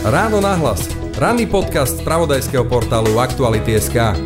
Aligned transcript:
Ráno 0.00 0.40
nahlas. 0.40 0.88
Ranný 1.20 1.44
podcast 1.44 2.00
z 2.00 2.04
pravodajského 2.06 2.64
portálu 2.64 3.20
Aktuality.sk 3.20 4.16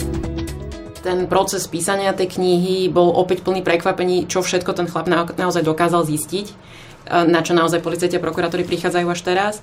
ten 1.04 1.28
proces 1.28 1.68
písania 1.68 2.16
tej 2.16 2.40
knihy 2.40 2.88
bol 2.88 3.12
opäť 3.12 3.44
plný 3.44 3.60
prekvapení, 3.60 4.24
čo 4.24 4.40
všetko 4.40 4.72
ten 4.72 4.88
chlap 4.88 5.04
na, 5.04 5.28
naozaj 5.28 5.60
dokázal 5.60 6.08
zistiť, 6.08 6.46
na 7.28 7.44
čo 7.44 7.52
naozaj 7.52 7.84
policajti 7.84 8.16
a 8.16 8.24
prokurátori 8.24 8.64
prichádzajú 8.64 9.06
až 9.12 9.20
teraz 9.20 9.54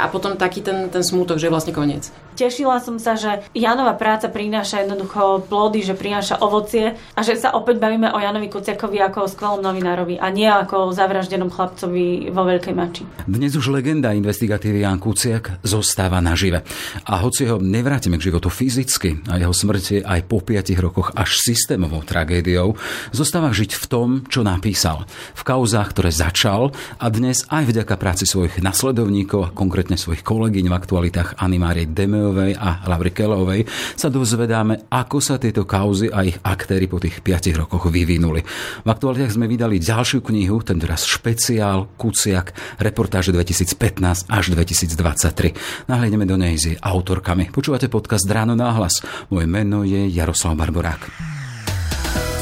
a 0.00 0.08
potom 0.08 0.40
taký 0.40 0.64
ten, 0.64 0.88
ten 0.88 1.04
smútok, 1.04 1.36
že 1.36 1.46
je 1.46 1.52
vlastne 1.52 1.76
koniec. 1.76 2.08
Tešila 2.40 2.80
som 2.80 2.96
sa, 2.96 3.20
že 3.20 3.44
Janova 3.52 3.92
práca 4.00 4.32
prináša 4.32 4.80
jednoducho 4.80 5.44
plody, 5.44 5.84
že 5.84 5.92
prináša 5.92 6.40
ovocie 6.40 6.96
a 7.12 7.20
že 7.20 7.36
sa 7.36 7.52
opäť 7.52 7.76
bavíme 7.76 8.08
o 8.08 8.18
Janovi 8.18 8.48
Kuciakovi 8.48 8.96
ako 9.04 9.18
o 9.26 9.28
skvelom 9.28 9.60
novinárovi 9.60 10.16
a 10.16 10.32
nie 10.32 10.48
ako 10.48 10.88
o 10.88 10.94
zavraždenom 10.96 11.52
chlapcovi 11.52 12.32
vo 12.32 12.42
Veľkej 12.48 12.74
Mači. 12.74 13.04
Dnes 13.28 13.52
už 13.60 13.68
legenda 13.68 14.16
investigatívy 14.16 14.88
Jan 14.88 14.96
Kuciak 14.96 15.60
zostáva 15.60 16.24
nažive. 16.24 16.64
A 17.04 17.20
hoci 17.20 17.44
ho 17.44 17.60
nevrátime 17.60 18.16
k 18.16 18.32
životu 18.32 18.48
fyzicky 18.48 19.28
a 19.28 19.36
jeho 19.36 19.52
smrti 19.52 20.00
aj 20.00 20.20
po 20.24 20.40
5 20.40 20.72
rokoch 20.80 21.12
až 21.12 21.36
systémovou 21.44 22.00
tragédiou, 22.06 22.72
zostáva 23.12 23.52
žiť 23.52 23.76
v 23.76 23.84
tom, 23.84 24.08
čo 24.32 24.40
napísal. 24.40 25.04
V 25.36 25.42
kauzách, 25.44 25.92
ktoré 25.92 26.08
začal 26.08 26.72
a 26.96 27.06
dnes 27.12 27.44
aj 27.52 27.68
vďaka 27.68 27.94
práci 28.00 28.24
svojich 28.24 28.64
nasledovníkov, 28.64 29.52
konkrétne 29.52 29.89
konkrétne 29.90 30.06
svojich 30.06 30.22
kolegyň 30.22 30.66
v 30.70 30.76
aktualitách 30.78 31.28
Anny 31.42 31.58
Márie 31.58 31.90
Demeovej 31.90 32.54
a 32.54 32.86
Lavry 32.86 33.10
Kelovej, 33.10 33.66
sa 33.98 34.06
dozvedáme, 34.06 34.86
ako 34.86 35.18
sa 35.18 35.34
tieto 35.34 35.66
kauzy 35.66 36.06
a 36.06 36.22
ich 36.22 36.38
aktéry 36.46 36.86
po 36.86 37.02
tých 37.02 37.18
5 37.18 37.66
rokoch 37.66 37.90
vyvinuli. 37.90 38.38
V 38.86 38.88
aktualitách 38.88 39.34
sme 39.34 39.50
vydali 39.50 39.82
ďalšiu 39.82 40.22
knihu, 40.22 40.62
tentoraz 40.62 41.10
špeciál 41.10 41.90
Kuciak, 41.98 42.78
reportáže 42.78 43.34
2015 43.34 44.30
až 44.30 44.44
2023. 44.54 45.90
Nahliadneme 45.90 46.22
do 46.22 46.38
nej 46.38 46.54
s 46.54 46.70
autorkami. 46.78 47.50
Počúvate 47.50 47.90
podcast 47.90 48.30
Ráno 48.30 48.54
náhlas. 48.54 49.02
Moje 49.26 49.50
meno 49.50 49.82
je 49.82 50.06
Jaroslav 50.06 50.54
Barborák. 50.54 51.02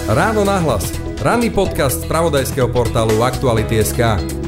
Ráno 0.05 0.45
nahlas. 0.45 0.93
Ranný 1.25 1.49
podcast 1.49 2.05
z 2.05 2.09
pravodajského 2.13 2.69
portálu 2.69 3.25
Aktuality.sk. 3.25 4.48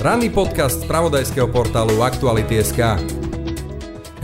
Ranný 0.00 0.32
podcast 0.32 0.80
z 0.80 0.88
pravodajského 0.88 1.44
portálu 1.52 2.00
Aktuality.sk 2.00 2.96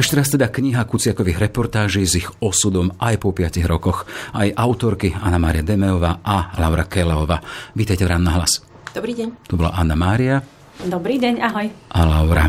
ešte 0.00 0.16
raz 0.16 0.32
teda 0.32 0.48
kniha 0.48 0.88
Kuciakových 0.88 1.36
reportáží 1.36 2.00
s 2.08 2.16
ich 2.16 2.28
osudom 2.40 2.96
aj 2.96 3.20
po 3.20 3.36
5 3.36 3.60
rokoch. 3.68 4.08
Aj 4.32 4.48
autorky 4.56 5.12
Anna 5.12 5.36
Mária 5.36 5.60
Demeová 5.60 6.24
a 6.24 6.56
Laura 6.56 6.88
Keleová. 6.88 7.44
Vítejte 7.76 8.08
v 8.08 8.16
Ráno 8.16 8.32
hlas. 8.32 8.64
Dobrý 8.96 9.12
deň. 9.20 9.48
Tu 9.48 9.56
bola 9.56 9.76
Anna 9.76 9.96
Mária. 9.96 10.40
Dobrý 10.80 11.20
deň, 11.20 11.44
ahoj. 11.44 11.68
A 11.92 12.00
Laura. 12.08 12.48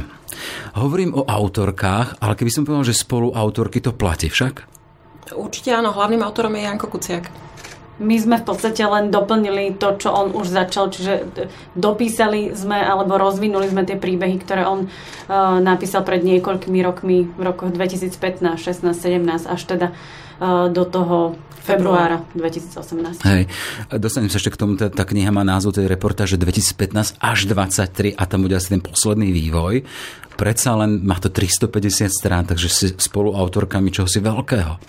Hovorím 0.80 1.12
o 1.20 1.28
autorkách, 1.28 2.24
ale 2.24 2.32
keby 2.36 2.52
som 2.52 2.64
povedal, 2.64 2.88
že 2.88 2.96
spolu 2.96 3.36
autorky 3.36 3.84
to 3.84 3.92
platí 3.92 4.32
však? 4.32 4.64
Určite 5.36 5.76
áno, 5.76 5.92
hlavným 5.92 6.24
autorom 6.24 6.56
je 6.56 6.64
Janko 6.64 6.88
Kuciak 6.88 7.47
my 7.98 8.16
sme 8.22 8.36
v 8.38 8.46
podstate 8.46 8.86
len 8.86 9.10
doplnili 9.10 9.74
to, 9.78 9.98
čo 9.98 10.14
on 10.14 10.34
už 10.38 10.54
začal, 10.54 10.94
čiže 10.94 11.26
dopísali 11.74 12.54
sme 12.54 12.78
alebo 12.78 13.18
rozvinuli 13.18 13.66
sme 13.70 13.84
tie 13.86 13.98
príbehy, 13.98 14.38
ktoré 14.42 14.70
on 14.70 14.86
uh, 14.86 15.58
napísal 15.58 16.06
pred 16.06 16.22
niekoľkými 16.22 16.80
rokmi 16.86 17.26
v 17.26 17.42
rokoch 17.42 17.74
2015, 17.74 18.46
16, 18.58 18.94
17 18.94 19.50
až 19.50 19.62
teda 19.66 19.88
uh, 19.94 20.70
do 20.70 20.86
toho 20.86 21.38
februára 21.68 22.24
2018. 22.32 23.28
Hej, 23.28 23.52
dostanem 24.00 24.32
sa 24.32 24.40
ešte 24.40 24.56
k 24.56 24.58
tomu, 24.58 24.80
tá, 24.80 24.88
tá 24.88 25.04
kniha 25.04 25.36
má 25.36 25.44
názov 25.44 25.76
tej 25.76 25.92
reportáže 25.92 26.40
2015 26.40 27.20
až 27.20 27.40
23 27.52 28.16
a 28.16 28.24
tam 28.24 28.48
bude 28.48 28.56
asi 28.56 28.80
ten 28.80 28.80
posledný 28.80 29.36
vývoj. 29.36 29.84
Predsa 30.40 30.80
len 30.80 31.04
má 31.04 31.20
to 31.20 31.28
350 31.28 32.08
strán, 32.08 32.48
takže 32.48 32.70
si 32.72 32.88
spolu 32.96 33.36
autorkami 33.36 33.92
čohosi 33.92 34.24
veľkého. 34.24 34.80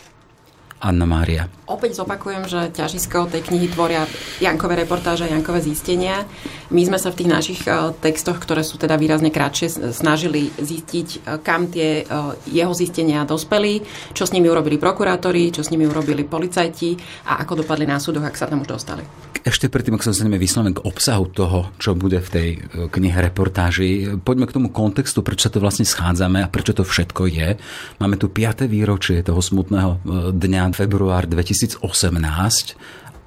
Anna 0.78 1.06
Mária. 1.06 1.50
Opäť 1.68 2.00
zopakujem, 2.00 2.46
že 2.46 2.70
ťažisko 2.72 3.28
tej 3.28 3.44
knihy 3.44 3.68
tvoria 3.68 4.06
Jankové 4.38 4.78
reportáže 4.78 5.26
Jankové 5.26 5.60
zistenia. 5.60 6.24
My 6.70 6.86
sme 6.86 6.96
sa 6.96 7.10
v 7.10 7.18
tých 7.18 7.30
našich 7.32 7.60
e, 7.66 7.92
textoch, 7.98 8.38
ktoré 8.40 8.64
sú 8.64 8.80
teda 8.80 8.96
výrazne 8.96 9.28
kratšie, 9.28 9.92
snažili 9.92 10.48
zistiť, 10.54 11.08
e, 11.08 11.18
kam 11.42 11.68
tie 11.68 12.02
e, 12.02 12.14
jeho 12.48 12.72
zistenia 12.72 13.26
dospeli, 13.26 13.84
čo 14.14 14.24
s 14.24 14.32
nimi 14.32 14.46
urobili 14.46 14.78
prokurátori, 14.78 15.50
čo 15.52 15.66
s 15.66 15.68
nimi 15.74 15.84
urobili 15.84 16.22
policajti 16.24 16.96
a 17.28 17.42
ako 17.42 17.66
dopadli 17.66 17.84
na 17.84 17.98
súdoch, 17.98 18.24
ak 18.24 18.38
sa 18.38 18.46
tam 18.46 18.62
už 18.62 18.70
dostali. 18.70 19.02
Ešte 19.44 19.72
predtým, 19.72 19.96
ak 19.96 20.04
sa 20.04 20.12
dostaneme 20.12 20.36
vyslovene 20.36 20.76
k 20.76 20.84
obsahu 20.84 21.24
toho, 21.32 21.72
čo 21.80 21.96
bude 21.96 22.20
v 22.20 22.28
tej 22.28 22.48
knihe 22.90 23.16
reportáži, 23.32 24.20
poďme 24.20 24.44
k 24.44 24.56
tomu 24.56 24.68
kontextu, 24.68 25.24
prečo 25.24 25.48
sa 25.48 25.52
to 25.52 25.62
vlastne 25.62 25.88
schádzame 25.88 26.44
a 26.44 26.52
prečo 26.52 26.76
to 26.76 26.84
všetko 26.84 27.22
je. 27.32 27.56
Máme 27.96 28.20
tu 28.20 28.28
5. 28.28 28.68
výročie 28.68 29.24
toho 29.24 29.40
smutného 29.40 30.04
dňa 30.36 30.67
február 30.72 31.28
2018. 31.28 31.80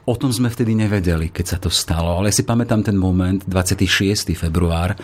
O 0.10 0.18
tom 0.18 0.34
sme 0.34 0.50
vtedy 0.50 0.74
nevedeli, 0.74 1.30
keď 1.30 1.46
sa 1.46 1.58
to 1.62 1.70
stalo, 1.70 2.18
ale 2.18 2.34
ja 2.34 2.38
si 2.42 2.44
pamätám 2.44 2.82
ten 2.82 2.98
moment, 2.98 3.46
26. 3.46 4.34
február, 4.34 4.98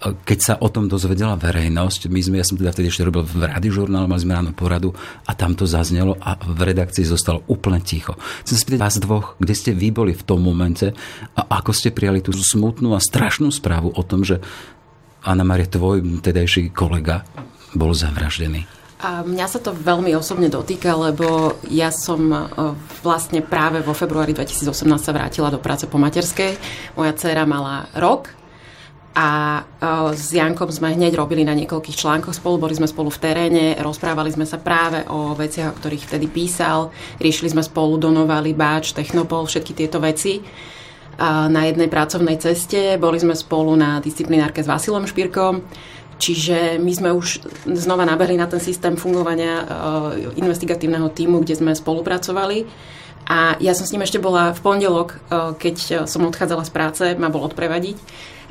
keď 0.00 0.38
sa 0.40 0.54
o 0.64 0.72
tom 0.72 0.88
dozvedela 0.88 1.36
verejnosť, 1.36 2.08
my 2.08 2.20
sme, 2.24 2.40
ja 2.40 2.46
som 2.48 2.56
teda 2.56 2.72
vtedy 2.72 2.88
ešte 2.88 3.04
robil 3.04 3.20
v 3.20 3.44
radiožurnále, 3.44 4.08
mali 4.08 4.24
sme 4.24 4.32
ráno 4.32 4.56
poradu 4.56 4.96
a 5.28 5.36
tam 5.36 5.52
to 5.52 5.68
zaznelo 5.68 6.16
a 6.24 6.40
v 6.40 6.72
redakcii 6.72 7.04
zostalo 7.04 7.44
úplne 7.52 7.84
ticho. 7.84 8.16
Chcem 8.42 8.56
sa 8.56 8.62
spýtať 8.64 8.80
vás 8.80 8.96
dvoch, 8.96 9.36
kde 9.36 9.54
ste 9.54 9.70
vy 9.76 9.92
boli 9.92 10.16
v 10.16 10.24
tom 10.24 10.40
momente 10.40 10.96
a 11.36 11.40
ako 11.60 11.76
ste 11.76 11.92
prijali 11.92 12.24
tú 12.24 12.32
smutnú 12.32 12.96
a 12.96 13.00
strašnú 13.04 13.52
správu 13.52 13.92
o 13.92 14.02
tom, 14.02 14.24
že 14.24 14.40
Anna 15.20 15.44
Maria, 15.44 15.68
tvoj 15.68 16.24
tedajší 16.24 16.72
kolega, 16.72 17.28
bol 17.76 17.92
zavraždený. 17.92 18.79
A 19.00 19.24
mňa 19.24 19.46
sa 19.48 19.64
to 19.64 19.72
veľmi 19.72 20.12
osobne 20.12 20.52
dotýka, 20.52 20.92
lebo 20.92 21.56
ja 21.72 21.88
som 21.88 22.20
e, 22.28 22.40
vlastne 23.00 23.40
práve 23.40 23.80
vo 23.80 23.96
februári 23.96 24.36
2018 24.36 24.76
sa 25.00 25.16
vrátila 25.16 25.48
do 25.48 25.56
práce 25.56 25.88
po 25.88 25.96
materskej. 25.96 26.60
Moja 27.00 27.16
dcéra 27.16 27.48
mala 27.48 27.88
rok 27.96 28.28
a 29.16 29.28
e, 29.56 29.62
s 30.12 30.36
Jankom 30.36 30.68
sme 30.68 30.92
hneď 30.92 31.16
robili 31.16 31.48
na 31.48 31.56
niekoľkých 31.56 31.96
článkoch 31.96 32.36
spolu, 32.36 32.60
boli 32.60 32.76
sme 32.76 32.84
spolu 32.84 33.08
v 33.08 33.22
teréne, 33.24 33.64
rozprávali 33.80 34.36
sme 34.36 34.44
sa 34.44 34.60
práve 34.60 35.00
o 35.08 35.32
veciach, 35.32 35.72
o 35.72 35.78
ktorých 35.80 36.04
vtedy 36.04 36.28
písal, 36.28 36.92
riešili 37.24 37.56
sme 37.56 37.64
spolu 37.64 37.96
Donovali, 37.96 38.52
Báč, 38.52 38.92
Technopol, 38.92 39.48
všetky 39.48 39.72
tieto 39.72 39.96
veci 39.96 40.44
na 41.20 41.68
jednej 41.68 41.92
pracovnej 41.92 42.40
ceste. 42.40 42.96
Boli 42.96 43.20
sme 43.20 43.36
spolu 43.36 43.76
na 43.76 44.00
disciplinárke 44.00 44.64
s 44.64 44.70
Vasilom 44.70 45.04
Špírkom 45.04 45.60
Čiže 46.20 46.76
my 46.76 46.92
sme 46.92 47.10
už 47.16 47.40
znova 47.64 48.04
nabehli 48.04 48.36
na 48.36 48.44
ten 48.44 48.60
systém 48.60 49.00
fungovania 49.00 49.64
uh, 49.64 49.66
investigatívneho 50.36 51.08
týmu, 51.08 51.40
kde 51.40 51.56
sme 51.56 51.72
spolupracovali. 51.72 52.68
A 53.24 53.56
ja 53.56 53.72
som 53.72 53.88
s 53.88 53.92
ním 53.96 54.04
ešte 54.04 54.20
bola 54.20 54.52
v 54.52 54.60
pondelok, 54.60 55.16
uh, 55.16 55.56
keď 55.56 56.04
som 56.04 56.28
odchádzala 56.28 56.68
z 56.68 56.72
práce, 56.76 57.04
ma 57.16 57.32
bol 57.32 57.40
odprevadiť 57.48 57.96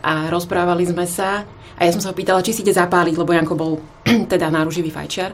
a 0.02 0.34
rozprávali 0.34 0.90
sme 0.90 1.06
sa 1.06 1.46
a 1.80 1.82
ja 1.86 1.94
som 1.94 2.02
sa 2.02 2.10
ho 2.12 2.18
pýtala, 2.18 2.44
či 2.44 2.52
si 2.58 2.66
ide 2.66 2.74
zapáliť, 2.76 3.16
lebo 3.16 3.32
Janko 3.32 3.56
bol 3.56 3.80
teda 4.34 4.50
náruživý 4.50 4.90
fajčiar. 4.90 5.32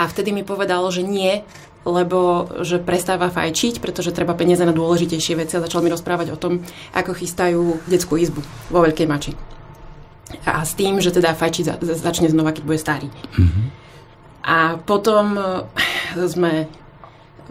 A 0.00 0.08
vtedy 0.08 0.32
mi 0.32 0.42
povedal, 0.42 0.82
že 0.88 1.04
nie, 1.04 1.44
lebo 1.84 2.48
že 2.64 2.80
prestáva 2.80 3.28
fajčiť, 3.28 3.78
pretože 3.78 4.16
treba 4.16 4.32
peniaze 4.32 4.64
na 4.64 4.72
dôležitejšie 4.72 5.36
veci 5.36 5.54
a 5.54 5.64
začal 5.64 5.84
mi 5.84 5.92
rozprávať 5.92 6.32
o 6.32 6.40
tom, 6.40 6.64
ako 6.96 7.12
chystajú 7.12 7.84
detskú 7.86 8.16
izbu 8.16 8.40
vo 8.72 8.80
Veľkej 8.82 9.06
Mači 9.06 9.53
a 10.44 10.64
s 10.64 10.72
tým, 10.74 10.98
že 10.98 11.12
teda 11.12 11.36
fajčiť 11.36 11.80
začne 11.84 12.28
znova, 12.32 12.52
keď 12.52 12.62
bude 12.64 12.80
starý. 12.80 13.08
Mm-hmm. 13.08 13.66
A 14.44 14.76
potom 14.80 15.24
eh, 15.36 16.26
sme 16.28 16.68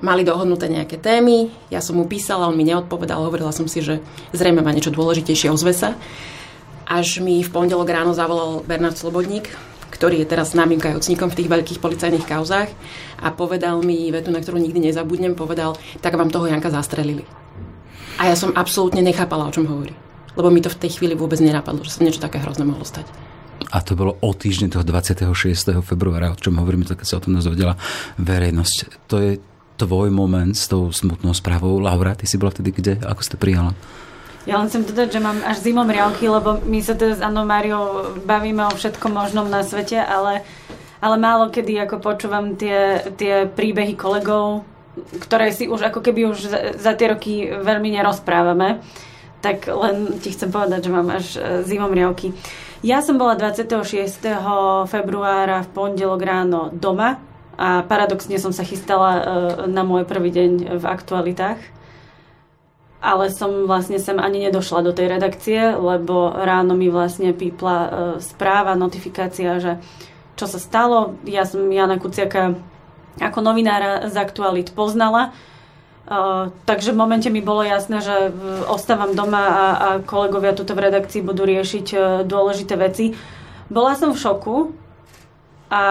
mali 0.04 0.28
dohodnuté 0.28 0.68
nejaké 0.68 1.00
témy, 1.00 1.48
ja 1.72 1.80
som 1.80 1.96
mu 1.96 2.04
písala, 2.04 2.52
on 2.52 2.60
mi 2.60 2.68
neodpovedal, 2.68 3.24
hovorila 3.24 3.56
som 3.56 3.72
si, 3.72 3.80
že 3.80 4.04
zrejme 4.36 4.60
má 4.60 4.75
niečo 4.75 4.92
dôležitejšie, 4.92 5.48
ozve 5.48 5.72
sa. 5.72 5.96
Až 6.84 7.24
mi 7.24 7.40
v 7.40 7.48
pondelok 7.48 7.88
ráno 7.88 8.12
zavolal 8.12 8.68
Bernard 8.68 9.00
Slobodník, 9.00 9.48
ktorý 9.96 10.20
je 10.20 10.28
teraz 10.28 10.52
známym 10.52 10.84
kajúcnikom 10.84 11.31
v 11.31 11.38
tých 11.40 11.48
veľkých 11.48 11.80
policajných 11.80 12.28
kauzách 12.28 12.68
a 13.24 13.31
povedal 13.31 13.80
mi 13.80 14.12
vetu, 14.12 14.36
na 14.36 14.44
ktorú 14.44 14.60
nikdy 14.60 14.92
nezabudnem, 14.92 15.40
povedal, 15.40 15.80
tak 16.04 16.20
vám 16.20 16.28
toho 16.28 16.52
Janka 16.52 16.68
zastrelili. 16.68 17.24
A 18.20 18.28
ja 18.28 18.36
som 18.36 18.52
absolútne 18.52 19.00
nechápala, 19.00 19.48
o 19.48 19.56
čom 19.56 19.64
hovorí 19.64 19.96
lebo 20.38 20.50
mi 20.50 20.62
to 20.62 20.70
v 20.70 20.80
tej 20.80 21.00
chvíli 21.00 21.14
vôbec 21.14 21.38
nenapadlo, 21.42 21.86
že 21.86 21.96
sa 21.98 22.04
niečo 22.06 22.24
také 22.24 22.42
hrozné 22.42 22.66
mohlo 22.66 22.86
stať. 22.86 23.06
A 23.74 23.82
to 23.82 23.98
bolo 23.98 24.18
o 24.20 24.30
týždeň 24.34 24.76
toho 24.76 24.84
26. 24.86 25.34
februára, 25.82 26.34
o 26.34 26.38
čom 26.38 26.58
hovoríme, 26.58 26.86
tak 26.86 27.06
sa 27.06 27.18
o 27.18 27.24
tom 27.24 27.38
dozvedela 27.38 27.78
verejnosť. 28.22 29.08
To 29.10 29.16
je 29.18 29.32
tvoj 29.78 30.14
moment 30.14 30.54
s 30.54 30.70
tou 30.70 30.94
smutnou 30.94 31.34
správou. 31.34 31.82
Laura, 31.82 32.14
ty 32.14 32.30
si 32.30 32.38
bola 32.38 32.54
vtedy 32.54 32.70
kde? 32.70 32.94
Ako 33.02 33.22
ste 33.26 33.38
prijala? 33.38 33.74
Ja 34.44 34.60
len 34.60 34.68
chcem 34.68 34.84
dodať, 34.84 35.08
že 35.08 35.24
mám 35.24 35.40
až 35.48 35.64
zimom 35.64 35.88
riavky, 35.88 36.28
lebo 36.28 36.60
my 36.68 36.80
sa 36.84 37.00
teda 37.00 37.16
s 37.16 37.24
Annou 37.24 37.48
Máriou 37.48 38.20
bavíme 38.28 38.68
o 38.68 38.76
všetkom 38.76 39.16
možnom 39.16 39.48
na 39.48 39.64
svete, 39.64 39.96
ale, 40.04 40.44
ale 41.00 41.16
málo 41.16 41.48
kedy 41.48 41.80
ako 41.88 42.04
počúvam 42.04 42.60
tie, 42.60 43.08
tie 43.16 43.48
príbehy 43.48 43.96
kolegov, 43.96 44.68
ktoré 45.24 45.56
si 45.56 45.72
už 45.72 45.88
ako 45.88 46.04
keby 46.04 46.28
už 46.28 46.38
za, 46.44 46.60
za 46.76 46.92
tie 46.92 47.16
roky 47.16 47.48
veľmi 47.56 47.96
nerozprávame. 47.96 48.84
Tak 49.44 49.68
len 49.68 50.24
ti 50.24 50.31
chcem 50.31 50.48
povedať, 50.48 50.88
že 50.88 50.92
mám 50.95 51.12
až 51.12 51.36
e, 51.36 51.68
zimom 51.68 51.92
riavky. 51.92 52.31
Ja 52.80 53.04
som 53.04 53.19
bola 53.19 53.36
26. 53.36 53.68
februára 54.88 55.68
v 55.68 55.69
pondelok 55.75 56.22
ráno 56.24 56.72
doma 56.72 57.19
a 57.60 57.84
paradoxne 57.84 58.40
som 58.40 58.56
sa 58.56 58.63
chystala 58.63 59.12
e, 59.12 59.22
na 59.68 59.84
môj 59.84 60.07
prvý 60.07 60.31
deň 60.31 60.80
v 60.80 60.86
aktualitách. 60.88 61.60
Ale 63.04 63.28
som 63.36 63.68
vlastne 63.68 64.00
sem 64.00 64.16
ani 64.16 64.48
nedošla 64.48 64.80
do 64.80 64.95
tej 64.95 65.12
redakcie, 65.12 65.75
lebo 65.75 66.31
ráno 66.31 66.72
mi 66.72 66.88
vlastne 66.88 67.36
pípla 67.36 67.75
e, 67.75 67.89
správa, 68.24 68.80
notifikácia, 68.80 69.60
že 69.60 69.84
čo 70.39 70.48
sa 70.48 70.56
stalo. 70.56 71.19
Ja 71.28 71.44
som 71.44 71.68
Jana 71.68 72.00
Kuciaka 72.00 72.56
ako 73.19 73.39
novinára 73.44 74.07
z 74.07 74.16
aktualit 74.18 74.72
poznala 74.72 75.36
Takže 76.68 76.92
v 76.92 77.00
momente 77.00 77.32
mi 77.32 77.40
bolo 77.40 77.64
jasné, 77.64 78.04
že 78.04 78.36
ostávam 78.68 79.16
doma 79.16 79.40
a, 79.40 79.48
a 79.56 79.90
kolegovia 80.04 80.52
tuto 80.52 80.76
v 80.76 80.92
redakcii 80.92 81.24
budú 81.24 81.48
riešiť 81.48 81.88
uh, 81.96 82.04
dôležité 82.28 82.76
veci. 82.76 83.16
Bola 83.72 83.96
som 83.96 84.12
v 84.12 84.20
šoku 84.20 84.76
a 85.72 85.84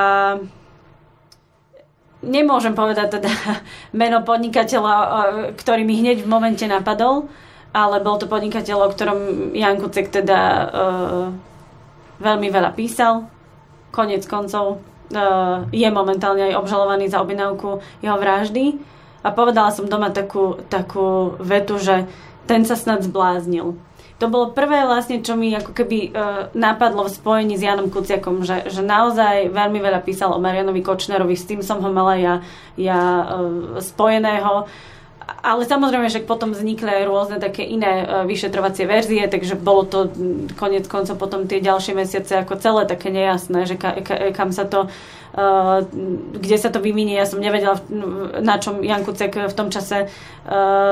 nemôžem 2.21 2.77
povedať 2.77 3.19
teda 3.19 3.33
meno 4.01 4.21
podnikateľa, 4.21 4.95
uh, 5.01 5.09
ktorý 5.57 5.89
mi 5.89 5.97
hneď 5.97 6.21
v 6.21 6.29
momente 6.29 6.69
napadol, 6.69 7.33
ale 7.73 8.05
bol 8.05 8.21
to 8.21 8.29
podnikateľ, 8.29 8.85
o 8.85 8.93
ktorom 8.93 9.19
Jan 9.57 9.81
Kucek 9.81 10.13
teda 10.13 10.69
veľmi 12.21 12.53
veľa 12.53 12.77
písal. 12.77 13.33
Konec 13.89 14.29
koncov 14.29 14.85
je 15.73 15.89
momentálne 15.89 16.53
aj 16.53 16.61
obžalovaný 16.61 17.09
za 17.09 17.25
objednávku 17.25 17.81
jeho 18.05 18.17
vraždy 18.21 18.77
a 19.23 19.29
povedala 19.31 19.71
som 19.71 19.87
doma 19.87 20.11
takú, 20.11 20.59
takú 20.67 21.39
vetu, 21.39 21.79
že 21.79 22.11
ten 22.47 22.67
sa 22.67 22.75
snad 22.75 23.07
zbláznil. 23.07 23.79
To 24.23 24.31
bolo 24.31 24.55
prvé 24.55 24.87
vlastne, 24.87 25.19
čo 25.19 25.35
mi 25.35 25.51
ako 25.51 25.75
keby 25.75 25.99
e, 25.99 26.11
napadlo 26.55 27.11
v 27.11 27.15
spojení 27.15 27.59
s 27.59 27.67
Janom 27.67 27.91
Kuciakom, 27.91 28.47
že, 28.47 28.71
že 28.71 28.79
naozaj 28.79 29.51
veľmi 29.51 29.83
veľa 29.83 29.99
písal 30.07 30.31
o 30.31 30.39
Marianovi 30.39 30.79
Kočnerovi, 30.79 31.35
s 31.35 31.43
tým 31.43 31.59
som 31.59 31.83
ho 31.83 31.91
mala 31.91 32.15
ja, 32.15 32.35
ja 32.79 33.01
e, 33.03 33.25
spojeného. 33.83 34.71
Ale 35.43 35.67
samozrejme, 35.67 36.11
že 36.11 36.23
potom 36.23 36.55
vznikli 36.55 36.89
aj 36.89 37.05
rôzne 37.07 37.39
také 37.39 37.67
iné 37.67 38.03
e, 38.03 38.05
vyšetrovacie 38.27 38.87
verzie, 38.87 39.27
takže 39.27 39.59
bolo 39.59 39.87
to 39.87 40.11
konec 40.59 40.87
koncov 40.87 41.19
potom 41.19 41.47
tie 41.47 41.63
ďalšie 41.63 41.95
mesiace 41.95 42.43
ako 42.43 42.59
celé 42.59 42.87
také 42.87 43.11
nejasné, 43.11 43.67
že 43.67 43.75
ka, 43.79 44.03
ka, 44.03 44.35
kam 44.35 44.51
sa 44.51 44.67
to 44.67 44.91
Eh, 45.33 45.79
kde 46.37 46.57
sa 46.61 46.69
to 46.69 46.85
vyminie. 46.85 47.17
Ja 47.17 47.25
som 47.25 47.41
nevedela, 47.41 47.81
na 48.45 48.61
čom 48.61 48.85
Jan 48.85 49.01
Kucek 49.01 49.33
v 49.49 49.55
tom 49.57 49.73
čase, 49.73 50.13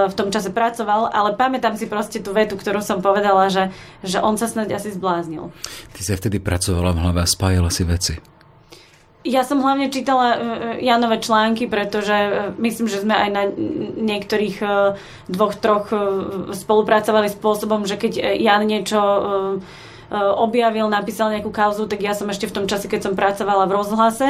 v 0.08 0.14
tom 0.16 0.32
čase 0.32 0.48
pracoval, 0.48 1.12
ale 1.12 1.36
pamätám 1.36 1.76
si 1.76 1.84
proste 1.84 2.24
tú 2.24 2.32
vetu, 2.32 2.56
ktorú 2.56 2.80
som 2.80 3.04
povedala, 3.04 3.52
že, 3.52 3.68
že 4.00 4.22
on 4.22 4.40
sa 4.40 4.48
snad 4.48 4.72
asi 4.72 4.94
zbláznil. 4.94 5.52
Ty 5.92 6.00
si 6.00 6.12
vtedy 6.16 6.38
pracovala 6.40 6.96
v 6.96 7.02
hlave 7.04 7.20
a 7.20 7.28
spájala 7.28 7.68
si 7.68 7.82
veci. 7.84 8.14
Ja 9.20 9.44
som 9.44 9.60
hlavne 9.60 9.92
čítala 9.92 10.26
eh, 10.32 10.38
Janové 10.80 11.20
články, 11.20 11.68
pretože 11.68 12.50
myslím, 12.56 12.88
že 12.88 13.04
sme 13.04 13.14
aj 13.14 13.30
na 13.30 13.44
niektorých 14.00 14.56
dvoch, 15.28 15.54
troch 15.60 15.92
spolupracovali 16.56 17.28
spôsobom, 17.28 17.84
že 17.84 18.00
keď 18.00 18.40
Jan 18.40 18.64
niečo 18.64 19.00
objavil, 20.10 20.90
napísal 20.90 21.30
nejakú 21.30 21.54
kauzu, 21.54 21.86
tak 21.86 22.02
ja 22.02 22.18
som 22.18 22.26
ešte 22.26 22.50
v 22.50 22.54
tom 22.58 22.66
čase, 22.66 22.90
keď 22.90 23.06
som 23.06 23.14
pracovala 23.14 23.70
v 23.70 23.76
rozhlase, 23.78 24.28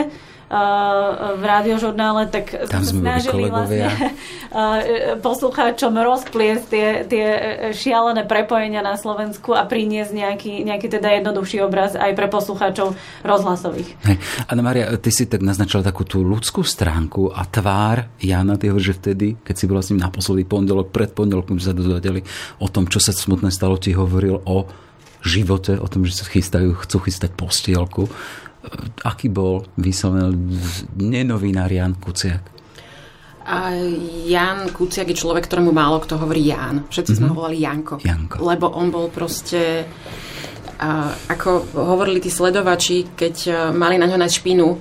v 0.50 1.42
rádiožurnále, 1.46 2.26
tak 2.26 2.50
Tam 2.66 2.82
sme 2.82 3.06
snažili 3.06 3.46
vlastne 3.46 3.86
eh, 3.94 5.14
poslucháčom 5.22 5.94
rozpliesť 5.94 6.64
tie, 6.66 6.86
tie 7.06 7.26
šialené 7.70 8.26
prepojenia 8.26 8.82
na 8.82 8.98
Slovensku 8.98 9.54
a 9.54 9.62
priniesť 9.62 10.10
nejaký, 10.10 10.66
nejaký 10.66 10.90
teda 10.90 11.22
jednoduchší 11.22 11.62
obraz 11.62 11.94
aj 11.94 12.18
pre 12.18 12.26
poslucháčov 12.26 12.98
rozhlasových. 13.22 13.94
Hej. 14.02 14.16
Anna 14.50 14.62
Maria, 14.66 14.90
ty 14.98 15.14
si 15.14 15.30
tak 15.30 15.46
naznačila 15.46 15.86
takú 15.86 16.02
tú 16.02 16.26
ľudskú 16.26 16.66
stránku 16.66 17.30
a 17.30 17.46
tvár 17.46 18.10
Jana, 18.18 18.58
ty 18.58 18.74
že 18.74 18.98
vtedy, 18.98 19.38
keď 19.46 19.54
si 19.54 19.64
bola 19.70 19.86
s 19.86 19.94
ním 19.94 20.02
naposledy 20.02 20.42
pondelok, 20.42 20.90
pred 20.90 21.14
pondelkom 21.14 21.62
sa 21.62 21.70
dozvedeli 21.70 22.26
o 22.58 22.66
tom, 22.66 22.90
čo 22.90 22.98
sa 22.98 23.14
smutné 23.14 23.54
stalo, 23.54 23.78
ti 23.78 23.94
hovoril 23.94 24.42
o 24.50 24.66
živote, 25.22 25.76
o 25.78 25.86
tom, 25.86 26.02
že 26.08 26.16
sa 26.16 26.26
chystajú, 26.26 26.74
chcú 26.74 26.96
chystať 27.06 27.30
postielku. 27.36 28.08
Aký 29.06 29.32
bol 29.32 29.64
vyslovený 29.80 30.60
nenovinár 31.00 31.72
Jan 31.72 31.96
Kuciak? 31.96 32.44
A 33.48 33.72
Jan 34.28 34.68
Kuciak 34.70 35.08
je 35.08 35.16
človek, 35.16 35.48
ktorému 35.48 35.72
málo 35.72 35.98
kto 35.98 36.20
hovorí 36.20 36.52
Jan. 36.52 36.84
Všetci 36.86 37.16
mm-hmm. 37.16 37.18
sme 37.18 37.30
ho 37.32 37.34
volali 37.34 37.58
Janko. 37.64 37.94
Janko. 38.04 38.36
Lebo 38.44 38.68
on 38.72 38.92
bol 38.92 39.08
proste... 39.08 39.88
A 40.80 41.12
ako 41.28 41.76
hovorili 41.76 42.24
tí 42.24 42.32
sledovači, 42.32 43.12
keď 43.12 43.68
mali 43.76 44.00
na 44.00 44.08
ňo 44.08 44.16
nájsť 44.16 44.38
špinu, 44.40 44.80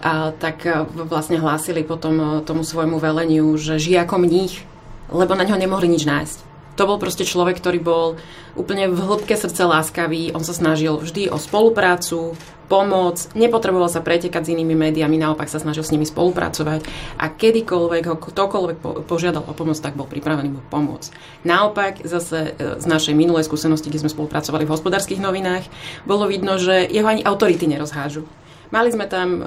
a 0.00 0.30
tak 0.30 0.62
vlastne 1.10 1.42
hlásili 1.42 1.82
potom 1.82 2.46
tomu 2.46 2.62
svojmu 2.62 3.02
veleniu, 3.02 3.58
že 3.58 3.82
žije 3.82 4.06
ako 4.06 4.16
mních, 4.22 4.62
lebo 5.10 5.34
na 5.34 5.42
ňo 5.42 5.58
nemohli 5.58 5.90
nič 5.90 6.06
nájsť. 6.06 6.38
To 6.78 6.86
bol 6.86 7.02
proste 7.02 7.26
človek, 7.26 7.58
ktorý 7.58 7.82
bol 7.82 8.16
úplne 8.54 8.88
v 8.88 8.96
hĺbke 8.96 9.34
srdce 9.34 9.66
láskavý. 9.66 10.30
On 10.32 10.40
sa 10.46 10.54
snažil 10.54 10.96
vždy 10.96 11.28
o 11.28 11.36
spoluprácu, 11.36 12.38
pomoc, 12.70 13.26
nepotreboval 13.34 13.90
sa 13.90 13.98
pretekať 13.98 14.46
s 14.46 14.52
inými 14.54 14.78
médiami, 14.78 15.18
naopak 15.18 15.50
sa 15.50 15.58
snažil 15.58 15.82
s 15.82 15.90
nimi 15.90 16.06
spolupracovať 16.06 16.86
a 17.18 17.26
kedykoľvek 17.26 18.04
ho 18.06 18.14
ktokoľvek 18.14 18.76
požiadal 19.10 19.42
o 19.42 19.52
pomoc, 19.52 19.74
tak 19.82 19.98
bol 19.98 20.06
pripravený 20.06 20.54
mu 20.54 20.62
pomôcť. 20.70 21.10
Naopak, 21.42 22.06
zase 22.06 22.54
e, 22.54 22.78
z 22.78 22.86
našej 22.86 23.18
minulej 23.18 23.50
skúsenosti, 23.50 23.90
kde 23.90 24.06
sme 24.06 24.14
spolupracovali 24.14 24.62
v 24.62 24.72
hospodárskych 24.72 25.18
novinách, 25.18 25.66
bolo 26.06 26.30
vidno, 26.30 26.62
že 26.62 26.86
jeho 26.86 27.10
ani 27.10 27.26
autority 27.26 27.66
nerozhážu. 27.66 28.22
Mali 28.70 28.94
sme 28.94 29.10
tam 29.10 29.42
uh, 29.42 29.46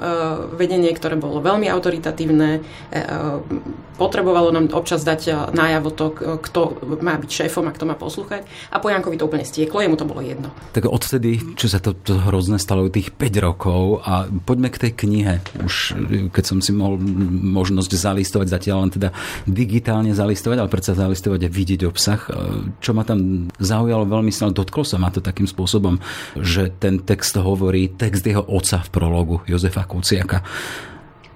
vedenie, 0.52 0.92
ktoré 0.92 1.16
bolo 1.16 1.40
veľmi 1.40 1.64
autoritatívne, 1.72 2.60
uh, 2.60 3.40
potrebovalo 3.96 4.50
nám 4.50 4.74
občas 4.74 5.06
dať 5.06 5.54
najavo 5.54 5.90
to, 5.94 6.06
kto 6.42 6.60
má 7.00 7.14
byť 7.14 7.30
šéfom 7.30 7.64
a 7.70 7.74
kto 7.74 7.86
má 7.86 7.94
poslúchať 7.94 8.42
a 8.74 8.82
po 8.82 8.90
Jankovi 8.90 9.16
to 9.16 9.30
úplne 9.30 9.46
stieklo, 9.46 9.78
jemu 9.78 9.94
to 9.94 10.02
bolo 10.02 10.18
jedno. 10.18 10.50
Tak 10.74 10.90
odtedy, 10.90 11.38
čo 11.54 11.70
sa 11.70 11.78
to, 11.78 11.94
to 11.94 12.18
hrozné 12.18 12.58
stalo, 12.58 12.90
tých 12.90 13.14
5 13.14 13.46
rokov 13.46 14.02
a 14.02 14.26
poďme 14.26 14.74
k 14.74 14.82
tej 14.82 14.92
knihe. 14.98 15.34
Už 15.62 15.94
keď 16.34 16.44
som 16.44 16.58
si 16.58 16.74
mohol 16.74 16.98
možnosť 17.54 17.94
zalistovať, 17.94 18.46
zatiaľ 18.50 18.76
len 18.86 18.92
teda 18.92 19.08
digitálne 19.46 20.10
zalistovať, 20.10 20.58
ale 20.58 20.72
predsa 20.72 20.98
zalistovať 20.98 21.46
a 21.46 21.54
vidieť 21.54 21.86
obsah. 21.86 22.20
Čo 22.82 22.90
ma 22.98 23.06
tam 23.06 23.46
zaujalo 23.62 24.10
veľmi 24.10 24.34
dotklo 24.34 24.82
sa 24.82 24.98
ma 24.98 25.08
to 25.14 25.22
takým 25.22 25.46
spôsobom, 25.46 26.02
že 26.36 26.74
ten 26.76 27.00
text 27.00 27.38
hovorí, 27.38 27.94
text 27.94 28.26
jeho 28.26 28.42
oca 28.42 28.82
v 28.82 28.90
prologu 28.90 29.13
psychológu 29.14 29.46
Jozefa 29.46 29.86
Kuciaka. 29.86 30.42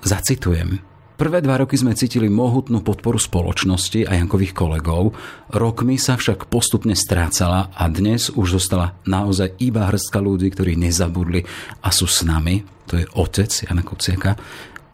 Zacitujem. 0.03 0.83
Prvé 1.15 1.39
dva 1.43 1.63
roky 1.63 1.79
sme 1.79 1.95
cítili 1.95 2.27
mohutnú 2.27 2.83
podporu 2.83 3.19
spoločnosti 3.19 4.07
a 4.07 4.19
Jankových 4.19 4.55
kolegov, 4.55 5.15
rokmi 5.51 5.99
sa 5.99 6.19
však 6.19 6.51
postupne 6.51 6.95
strácala 6.95 7.71
a 7.75 7.87
dnes 7.87 8.35
už 8.35 8.59
zostala 8.59 8.99
naozaj 9.07 9.59
iba 9.63 9.87
hrstka 9.91 10.19
ľudí, 10.19 10.51
ktorí 10.55 10.75
nezabudli 10.79 11.43
a 11.83 11.91
sú 11.91 12.07
s 12.07 12.23
nami, 12.23 12.63
to 12.87 12.99
je 12.99 13.07
otec 13.15 13.51
Jana 13.51 13.83
Kuciaka. 13.83 14.35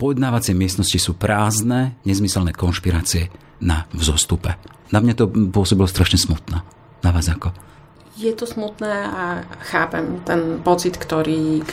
Pojednávacie 0.00 0.56
miestnosti 0.56 0.96
sú 0.96 1.16
prázdne, 1.16 1.96
nezmyselné 2.04 2.52
konšpirácie 2.52 3.32
na 3.64 3.88
vzostupe. 3.96 4.56
Na 4.92 5.00
mne 5.00 5.16
to 5.16 5.28
pôsobilo 5.28 5.88
strašne 5.88 6.20
smutno. 6.20 6.60
Na 7.04 7.10
vás 7.12 7.28
ako? 7.28 7.52
Je 8.14 8.30
to 8.30 8.46
smutné 8.46 8.94
a 9.10 9.42
chápem 9.74 10.22
ten 10.22 10.62
pocit, 10.62 10.94
ktorý 10.94 11.66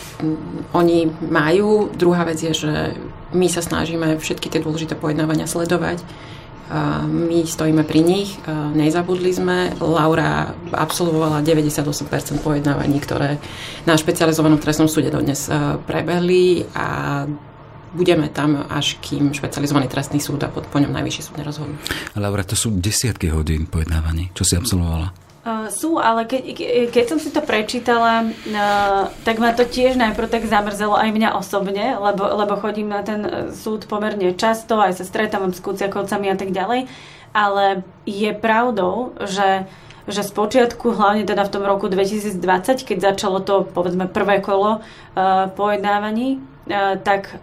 oni 0.74 1.06
majú. 1.22 1.94
Druhá 1.94 2.26
vec 2.26 2.42
je, 2.42 2.50
že 2.50 2.98
my 3.30 3.46
sa 3.46 3.62
snažíme 3.62 4.18
všetky 4.18 4.50
tie 4.50 4.58
dôležité 4.58 4.98
pojednávania 4.98 5.46
sledovať. 5.46 6.02
My 7.06 7.46
stojíme 7.46 7.86
pri 7.86 8.02
nich, 8.02 8.42
nezabudli 8.74 9.30
sme. 9.30 9.76
Laura 9.78 10.56
absolvovala 10.74 11.46
98% 11.46 12.42
pojednávaní, 12.42 12.98
ktoré 13.04 13.38
na 13.86 13.94
špecializovanom 13.94 14.58
trestnom 14.58 14.90
súde 14.90 15.14
dodnes 15.14 15.46
prebehli 15.86 16.66
a 16.74 17.22
budeme 17.92 18.32
tam, 18.32 18.66
až 18.72 18.98
kým 19.04 19.36
špecializovaný 19.36 19.92
trestný 19.92 20.24
súd 20.24 20.42
a 20.42 20.50
po, 20.50 20.64
ňom 20.64 20.96
najvyšší 20.96 21.22
súd 21.22 21.36
nerozhodnú. 21.44 21.76
Laura, 22.16 22.48
to 22.48 22.56
sú 22.56 22.72
desiatky 22.72 23.30
hodín 23.30 23.68
pojednávaní. 23.68 24.32
Čo 24.32 24.48
si 24.48 24.56
absolvovala? 24.56 25.21
Sú, 25.72 25.96
ale 25.98 26.28
ke, 26.28 26.54
ke, 26.54 26.92
keď 26.92 27.06
som 27.08 27.20
si 27.24 27.32
to 27.32 27.40
prečítala, 27.40 28.28
uh, 28.28 29.08
tak 29.24 29.40
ma 29.40 29.56
to 29.56 29.64
tiež 29.64 29.96
najprv 29.96 30.28
tak 30.28 30.44
zamrzelo 30.46 31.00
aj 31.00 31.10
mňa 31.16 31.30
osobne, 31.40 31.96
lebo, 31.96 32.28
lebo 32.28 32.60
chodím 32.60 32.92
na 32.92 33.02
ten 33.02 33.50
súd 33.56 33.88
pomerne 33.88 34.36
často, 34.36 34.76
aj 34.78 35.00
sa 35.00 35.08
stretávam 35.08 35.56
s 35.56 35.64
kuciakovcami 35.64 36.28
a 36.28 36.36
tak 36.36 36.52
ďalej. 36.52 36.92
Ale 37.32 37.88
je 38.04 38.32
pravdou, 38.36 39.16
že 39.24 39.66
že 40.10 40.26
z 40.26 40.34
počiatku, 40.34 40.98
hlavne 40.98 41.30
teda 41.30 41.46
v 41.46 41.54
tom 41.54 41.64
roku 41.64 41.86
2020, 41.86 42.42
keď 42.84 43.14
začalo 43.14 43.38
to, 43.38 43.70
povedzme, 43.70 44.10
prvé 44.10 44.42
kolo 44.42 44.82
uh, 44.82 45.46
pojednávaní, 45.54 46.42
uh, 46.42 46.98
tak 46.98 47.38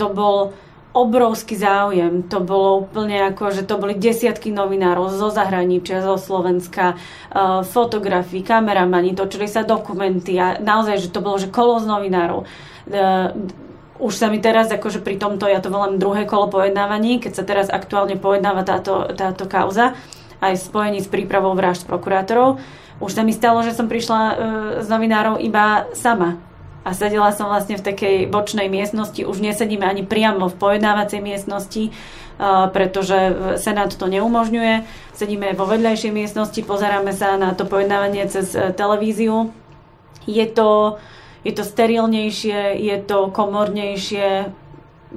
to 0.00 0.08
bol 0.08 0.56
obrovský 0.98 1.54
záujem. 1.54 2.26
To 2.26 2.42
bolo 2.42 2.84
úplne 2.86 3.30
ako, 3.30 3.54
že 3.54 3.62
to 3.62 3.78
boli 3.78 3.94
desiatky 3.94 4.50
novinárov 4.50 5.14
zo 5.14 5.30
zahraničia, 5.30 6.02
zo 6.02 6.18
Slovenska, 6.18 6.98
uh, 7.30 7.62
kameramani, 8.42 9.14
točili 9.14 9.46
sa 9.46 9.62
dokumenty 9.62 10.34
a 10.36 10.58
naozaj, 10.58 10.98
že 10.98 11.12
to 11.14 11.22
bolo, 11.22 11.38
že 11.38 11.48
kolo 11.48 11.78
z 11.78 11.86
novinárov. 11.86 12.44
Uh, 12.88 13.32
už 13.98 14.14
sa 14.14 14.30
mi 14.30 14.38
teraz, 14.38 14.70
akože 14.70 15.02
pri 15.02 15.18
tomto, 15.18 15.50
ja 15.50 15.58
to 15.58 15.74
volám 15.74 15.98
druhé 15.98 16.22
kolo 16.26 16.46
pojednávaní, 16.50 17.18
keď 17.18 17.32
sa 17.34 17.44
teraz 17.46 17.66
aktuálne 17.66 18.14
pojednáva 18.14 18.62
táto, 18.62 19.10
táto 19.14 19.50
kauza, 19.50 19.98
aj 20.38 20.54
v 20.54 20.64
spojení 20.70 20.98
s 21.02 21.10
prípravou 21.10 21.54
vražd 21.58 21.86
prokurátorov. 21.86 22.62
Už 22.98 23.14
sa 23.14 23.26
mi 23.26 23.34
stalo, 23.34 23.62
že 23.62 23.74
som 23.74 23.86
prišla 23.86 24.20
uh, 24.22 24.34
s 24.82 24.86
novinárov 24.90 25.38
iba 25.42 25.86
sama 25.94 26.48
a 26.86 26.90
sedela 26.94 27.34
som 27.34 27.50
vlastne 27.50 27.76
v 27.76 27.84
takej 27.84 28.16
bočnej 28.30 28.70
miestnosti. 28.70 29.20
Už 29.26 29.42
nesedíme 29.42 29.84
ani 29.84 30.06
priamo 30.06 30.48
v 30.48 30.56
pojednávacej 30.56 31.20
miestnosti, 31.20 31.90
pretože 32.72 33.18
Senát 33.58 33.90
to 33.90 34.06
neumožňuje. 34.06 34.86
Sedíme 35.12 35.52
vo 35.58 35.66
vedľajšej 35.66 36.12
miestnosti, 36.14 36.60
pozeráme 36.62 37.10
sa 37.10 37.34
na 37.34 37.52
to 37.52 37.66
pojednávanie 37.66 38.30
cez 38.30 38.54
e, 38.54 38.70
televíziu. 38.70 39.50
Je 40.30 40.46
to, 40.46 41.02
je 41.42 41.50
to 41.50 41.66
sterilnejšie, 41.66 42.78
je 42.78 42.96
to 43.02 43.34
komornejšie. 43.34 44.54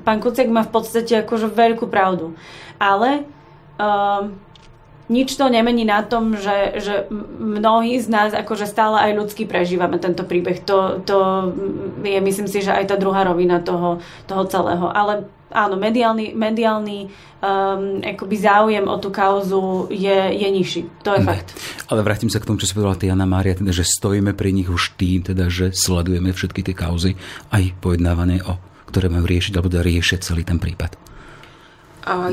Pán 0.01 0.17
Kucek 0.17 0.49
má 0.49 0.65
v 0.65 0.73
podstate 0.73 1.21
akože 1.21 1.53
veľkú 1.53 1.85
pravdu. 1.91 2.33
Ale 2.81 3.27
uh, 3.77 4.33
nič 5.11 5.35
to 5.35 5.51
nemení 5.51 5.83
na 5.83 5.99
tom, 6.07 6.39
že, 6.39 6.79
že 6.79 7.11
mnohí 7.37 7.99
z 7.99 8.07
nás 8.07 8.31
akože 8.31 8.63
stále 8.63 9.11
aj 9.11 9.11
ľudsky 9.19 9.43
prežívame 9.43 9.99
tento 9.99 10.23
príbeh. 10.23 10.63
To, 10.63 11.03
to 11.03 11.17
je, 12.07 12.15
myslím 12.23 12.47
si, 12.47 12.63
že 12.63 12.71
aj 12.71 12.87
tá 12.87 12.95
druhá 12.95 13.27
rovina 13.27 13.59
toho, 13.59 13.99
toho 14.23 14.47
celého. 14.47 14.87
Ale 14.87 15.27
áno, 15.51 15.75
mediálny, 15.75 16.31
mediálny 16.31 17.11
um, 17.43 17.99
akoby 17.99 18.35
záujem 18.39 18.87
o 18.87 18.95
tú 19.03 19.11
kauzu 19.11 19.91
je, 19.91 20.31
je 20.31 20.47
nižší. 20.47 20.81
To 21.03 21.19
je 21.19 21.21
ne. 21.21 21.27
fakt. 21.27 21.51
Ale 21.91 22.07
vrátim 22.07 22.31
sa 22.31 22.39
k 22.39 22.47
tomu, 22.47 22.63
čo 22.63 22.71
si 22.71 22.73
povedala 22.73 22.95
Tiana 22.95 23.27
Mária, 23.27 23.59
teda, 23.59 23.75
že 23.75 23.83
stojíme 23.83 24.31
pri 24.31 24.55
nich 24.55 24.71
už 24.71 24.95
tým, 24.95 25.27
teda, 25.27 25.51
že 25.51 25.75
sledujeme 25.75 26.31
všetky 26.31 26.63
tie 26.63 26.73
kauzy, 26.73 27.19
aj 27.51 27.75
pojednávanie 27.83 28.39
o 28.47 28.71
ktoré 28.91 29.07
majú 29.07 29.23
riešiť, 29.23 29.55
alebo 29.55 29.71
teda 29.71 29.87
riešia 29.87 30.19
celý 30.19 30.43
ten 30.43 30.59
prípad. 30.59 31.10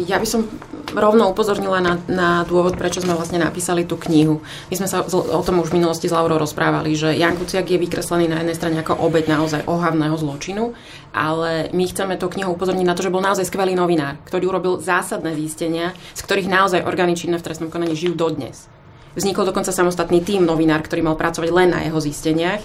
Ja 0.08 0.16
by 0.16 0.24
som 0.24 0.48
rovno 0.96 1.28
upozornila 1.28 1.84
na, 1.84 2.00
na 2.08 2.40
dôvod, 2.48 2.80
prečo 2.80 3.04
sme 3.04 3.12
vlastne 3.12 3.36
napísali 3.36 3.84
tú 3.84 4.00
knihu. 4.00 4.40
My 4.72 4.74
sme 4.80 4.88
sa 4.88 5.04
o 5.04 5.42
tom 5.44 5.60
už 5.60 5.68
v 5.68 5.76
minulosti 5.76 6.08
s 6.08 6.16
Laurou 6.16 6.40
rozprávali, 6.40 6.96
že 6.96 7.12
Jan 7.12 7.36
Kuciak 7.36 7.68
je 7.68 7.76
vykreslený 7.76 8.32
na 8.32 8.40
jednej 8.40 8.56
strane 8.56 8.80
ako 8.80 8.96
obeď 8.96 9.28
naozaj 9.28 9.68
ohavného 9.68 10.16
zločinu, 10.16 10.72
ale 11.12 11.68
my 11.76 11.84
chceme 11.84 12.16
tú 12.16 12.32
knihu 12.32 12.56
upozorniť 12.56 12.86
na 12.88 12.96
to, 12.96 13.04
že 13.04 13.12
bol 13.12 13.20
naozaj 13.20 13.44
skvelý 13.44 13.76
novinár, 13.76 14.16
ktorý 14.24 14.48
urobil 14.48 14.80
zásadné 14.80 15.36
zistenia, 15.36 15.92
z 16.16 16.20
ktorých 16.24 16.48
naozaj 16.48 16.88
orgány 16.88 17.12
činné 17.12 17.36
v 17.36 17.44
trestnom 17.44 17.68
konaní 17.68 17.92
žijú 17.92 18.16
dodnes. 18.16 18.72
Vznikol 19.20 19.44
dokonca 19.44 19.68
samostatný 19.68 20.24
tým 20.24 20.48
novinár, 20.48 20.80
ktorý 20.80 21.04
mal 21.04 21.20
pracovať 21.20 21.52
len 21.52 21.76
na 21.76 21.84
jeho 21.84 22.00
zisteniach. 22.00 22.64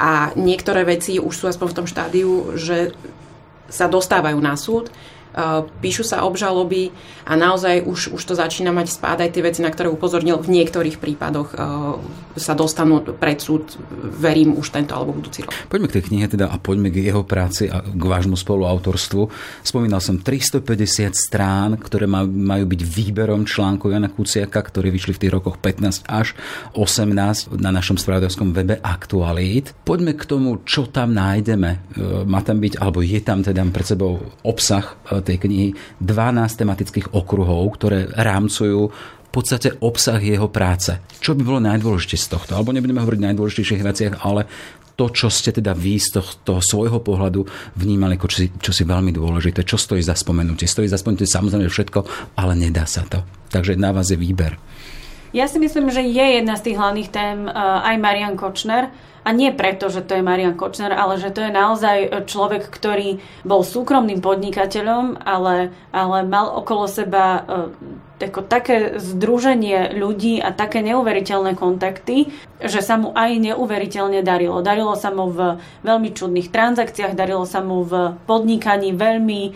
A 0.00 0.32
niektoré 0.32 0.88
veci 0.88 1.20
už 1.20 1.34
sú 1.36 1.44
aspoň 1.44 1.68
v 1.68 1.76
tom 1.76 1.84
štádiu, 1.84 2.56
že 2.56 2.96
sa 3.68 3.84
dostávajú 3.90 4.40
na 4.40 4.56
súd 4.56 4.88
píšu 5.82 6.06
sa 6.06 6.22
obžaloby 6.22 6.94
a 7.26 7.34
naozaj 7.34 7.82
už, 7.82 8.14
už 8.14 8.22
to 8.22 8.34
začína 8.38 8.70
mať 8.70 8.94
spád 8.94 9.26
aj 9.26 9.30
tie 9.34 9.42
veci, 9.42 9.60
na 9.64 9.72
ktoré 9.72 9.90
upozornil 9.90 10.38
v 10.38 10.62
niektorých 10.62 11.02
prípadoch 11.02 11.48
eh, 11.52 11.58
sa 12.38 12.54
dostanú 12.54 13.02
pred 13.02 13.38
súd, 13.38 13.78
verím, 14.18 14.54
už 14.58 14.74
tento 14.74 14.94
alebo 14.94 15.14
budúci 15.14 15.46
rok. 15.46 15.54
Poďme 15.70 15.90
k 15.90 15.96
tej 15.98 16.04
knihe 16.10 16.26
teda 16.30 16.50
a 16.50 16.56
poďme 16.58 16.90
k 16.90 17.10
jeho 17.10 17.22
práci 17.26 17.66
a 17.70 17.82
k 17.82 18.02
vášmu 18.02 18.38
spoluautorstvu. 18.38 19.22
Spomínal 19.62 20.02
som 20.02 20.18
350 20.18 21.14
strán, 21.14 21.78
ktoré 21.78 22.06
majú 22.06 22.64
byť 22.70 22.80
výberom 22.82 23.46
článku 23.46 23.90
Jana 23.90 24.10
Kuciaka, 24.10 24.62
ktoré 24.62 24.90
vyšli 24.90 25.14
v 25.14 25.20
tých 25.26 25.34
rokoch 25.34 25.58
15 25.58 26.06
až 26.10 26.34
18 26.74 27.54
na 27.58 27.70
našom 27.70 27.98
spravodajskom 27.98 28.50
webe 28.54 28.78
Aktualít. 28.82 29.74
Poďme 29.86 30.18
k 30.18 30.26
tomu, 30.26 30.62
čo 30.66 30.86
tam 30.90 31.14
nájdeme. 31.14 31.70
Eh, 31.70 32.22
má 32.26 32.42
tam 32.42 32.58
byť, 32.62 32.78
alebo 32.78 33.02
je 33.02 33.18
tam 33.22 33.42
teda 33.42 33.62
pred 33.74 33.86
sebou 33.86 34.20
obsah 34.44 34.98
tej 35.24 35.40
knihy 35.40 35.68
12 36.04 36.60
tematických 36.60 37.06
okruhov, 37.16 37.80
ktoré 37.80 38.12
rámcujú 38.12 38.92
v 38.92 39.30
podstate 39.32 39.74
obsah 39.82 40.22
jeho 40.22 40.46
práce. 40.46 40.94
Čo 41.18 41.34
by 41.34 41.42
bolo 41.42 41.60
najdôležitejšie 41.64 42.22
z 42.22 42.28
tohto? 42.38 42.52
Alebo 42.54 42.70
nebudeme 42.70 43.02
hovoriť 43.02 43.18
o 43.18 43.26
najdôležitejších 43.32 43.82
veciach, 43.82 44.14
ale 44.22 44.46
to, 44.94 45.10
čo 45.10 45.26
ste 45.26 45.50
teda 45.50 45.74
vy 45.74 45.98
z 45.98 46.22
toho, 46.46 46.62
svojho 46.62 47.02
pohľadu 47.02 47.42
vnímali 47.74 48.14
ako 48.14 48.30
čo 48.30 48.46
si, 48.46 48.48
čo 48.62 48.70
si 48.70 48.86
veľmi 48.86 49.10
dôležité, 49.10 49.66
čo 49.66 49.74
stojí 49.74 50.00
za 50.06 50.14
spomenutie. 50.14 50.70
Stojí 50.70 50.86
za 50.86 50.98
spomenutie 50.98 51.26
samozrejme 51.26 51.66
všetko, 51.66 52.00
ale 52.38 52.54
nedá 52.54 52.86
sa 52.86 53.02
to. 53.02 53.26
Takže 53.50 53.74
na 53.74 53.90
vás 53.90 54.14
je 54.14 54.18
výber. 54.18 54.54
Ja 55.34 55.50
si 55.50 55.58
myslím, 55.58 55.90
že 55.90 56.06
je 56.06 56.26
jedna 56.38 56.54
z 56.54 56.70
tých 56.70 56.78
hlavných 56.78 57.10
tém 57.10 57.50
uh, 57.50 57.82
aj 57.82 57.98
Marian 57.98 58.38
Kočner, 58.38 58.94
a 59.24 59.32
nie 59.32 59.48
preto, 59.56 59.88
že 59.88 60.04
to 60.04 60.20
je 60.20 60.22
Marian 60.22 60.52
Kočner, 60.52 60.92
ale 60.92 61.16
že 61.16 61.32
to 61.32 61.40
je 61.40 61.48
naozaj 61.48 62.28
človek, 62.28 62.68
ktorý 62.68 63.24
bol 63.40 63.64
súkromným 63.64 64.20
podnikateľom, 64.20 65.24
ale, 65.24 65.72
ale 65.96 66.28
mal 66.28 66.52
okolo 66.52 66.84
seba 66.84 67.40
e, 67.40 68.28
také 68.44 69.00
združenie 69.00 69.96
ľudí 69.96 70.44
a 70.44 70.52
také 70.52 70.84
neuveriteľné 70.84 71.56
kontakty, 71.56 72.36
že 72.60 72.84
sa 72.84 73.00
mu 73.00 73.16
aj 73.16 73.40
neuveriteľne 73.40 74.20
darilo. 74.20 74.60
Darilo 74.60 74.92
sa 74.92 75.08
mu 75.08 75.32
v 75.32 75.56
veľmi 75.82 76.12
čudných 76.12 76.52
transakciách, 76.52 77.16
darilo 77.16 77.48
sa 77.48 77.64
mu 77.64 77.80
v 77.80 78.20
podnikaní 78.28 78.92
veľmi, 78.92 79.40
e, 79.48 79.50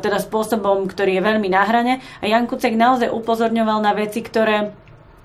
teda 0.00 0.16
spôsobom, 0.16 0.88
ktorý 0.88 1.20
je 1.20 1.26
veľmi 1.28 1.48
na 1.52 1.62
hrane. 1.68 1.94
A 2.20 2.24
Jan 2.24 2.48
Kucek 2.48 2.72
naozaj 2.72 3.12
upozorňoval 3.12 3.84
na 3.84 3.92
veci, 3.92 4.24
ktoré 4.24 4.72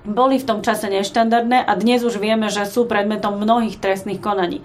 boli 0.06 0.38
v 0.38 0.48
tom 0.48 0.60
čase 0.62 0.88
neštandardné 0.88 1.66
a 1.66 1.72
dnes 1.74 2.06
už 2.06 2.22
vieme, 2.22 2.54
že 2.54 2.64
sú 2.70 2.86
predmetom 2.86 3.42
mnohých 3.42 3.82
trestných 3.82 4.22
konaní. 4.22 4.62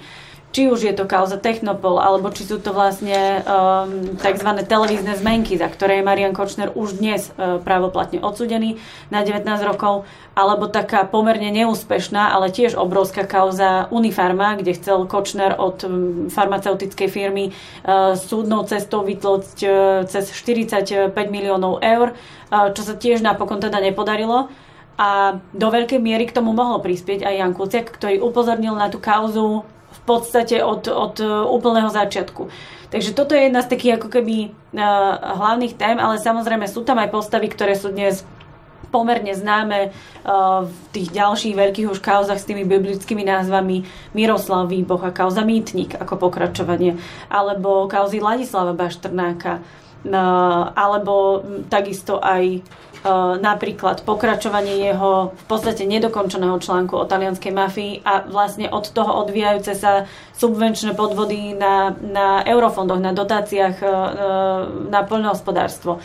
Či 0.50 0.66
už 0.66 0.82
je 0.82 0.90
to 0.90 1.06
kauza 1.06 1.38
Technopol, 1.38 2.02
alebo 2.02 2.26
či 2.34 2.42
sú 2.42 2.58
to 2.58 2.74
vlastne 2.74 3.38
um, 3.46 4.18
tzv. 4.18 4.50
televízne 4.66 5.14
zmenky, 5.14 5.54
za 5.54 5.70
ktoré 5.70 6.02
je 6.02 6.06
Marian 6.10 6.34
Kočner 6.34 6.74
už 6.74 6.98
dnes 6.98 7.30
uh, 7.38 7.62
právoplatne 7.62 8.18
odsudený 8.18 8.82
na 9.14 9.22
19 9.22 9.46
rokov, 9.62 10.10
alebo 10.34 10.66
taká 10.66 11.06
pomerne 11.06 11.54
neúspešná, 11.54 12.34
ale 12.34 12.50
tiež 12.50 12.74
obrovská 12.74 13.30
kauza 13.30 13.86
Unifarma, 13.94 14.58
kde 14.58 14.74
chcel 14.74 15.06
Kočner 15.06 15.54
od 15.54 15.86
um, 15.86 16.26
farmaceutickej 16.26 17.06
firmy 17.06 17.54
uh, 17.86 18.18
súdnou 18.18 18.66
cestou 18.66 19.06
vytlocť 19.06 19.58
uh, 19.62 19.70
cez 20.10 20.34
45 20.34 21.14
miliónov 21.30 21.78
eur, 21.78 22.18
uh, 22.50 22.74
čo 22.74 22.82
sa 22.82 22.98
tiež 22.98 23.22
napokon 23.22 23.62
teda 23.62 23.78
nepodarilo 23.78 24.50
a 25.00 25.40
do 25.56 25.68
veľkej 25.72 25.96
miery 25.96 26.28
k 26.28 26.36
tomu 26.36 26.52
mohol 26.52 26.84
prispieť 26.84 27.24
aj 27.24 27.34
Jan 27.40 27.56
Kuciak, 27.56 27.88
ktorý 27.88 28.20
upozornil 28.20 28.76
na 28.76 28.92
tú 28.92 29.00
kauzu 29.00 29.64
v 29.90 30.00
podstate 30.04 30.60
od, 30.60 30.84
od 30.92 31.16
e, 31.16 31.24
úplného 31.24 31.88
začiatku. 31.88 32.52
Takže 32.92 33.16
toto 33.16 33.32
je 33.32 33.48
jedna 33.48 33.64
z 33.64 33.70
takých 33.70 34.02
ako 34.02 34.08
keby 34.10 34.50
uh, 34.50 35.14
hlavných 35.38 35.78
tém, 35.78 35.94
ale 35.94 36.18
samozrejme 36.18 36.66
sú 36.66 36.82
tam 36.82 36.98
aj 36.98 37.14
postavy, 37.14 37.46
ktoré 37.46 37.78
sú 37.78 37.94
dnes 37.94 38.26
pomerne 38.90 39.30
známe 39.30 39.94
uh, 39.94 40.66
v 40.66 40.78
tých 40.90 41.14
ďalších 41.14 41.54
veľkých 41.54 41.86
už 41.86 42.02
kauzach 42.02 42.42
s 42.42 42.50
tými 42.50 42.66
biblickými 42.66 43.22
názvami 43.22 43.86
Miroslav 44.10 44.66
Výboch 44.66 45.06
a 45.06 45.14
kauza 45.14 45.46
Mýtnik 45.46 45.94
ako 46.02 46.18
pokračovanie, 46.18 46.98
alebo 47.30 47.86
kauzy 47.86 48.18
Ladislava 48.18 48.74
Baštrnáka, 48.74 49.62
alebo 50.76 51.44
takisto 51.68 52.16
aj 52.20 52.64
E, 53.00 53.08
napríklad 53.40 54.04
pokračovanie 54.04 54.92
jeho 54.92 55.32
v 55.32 55.44
podstate 55.48 55.88
nedokončeného 55.88 56.60
článku 56.60 57.00
o 57.00 57.08
talianskej 57.08 57.48
mafii 57.48 58.04
a 58.04 58.28
vlastne 58.28 58.68
od 58.68 58.92
toho 58.92 59.24
odvíjajúce 59.24 59.72
sa 59.72 60.04
subvenčné 60.36 60.92
podvody 60.92 61.56
na, 61.56 61.96
na 61.96 62.44
eurofondoch, 62.44 63.00
na 63.00 63.16
dotáciách 63.16 63.76
e, 63.80 63.86
e, 63.88 63.92
na 64.92 65.00
poľnohospodárstvo. 65.00 65.96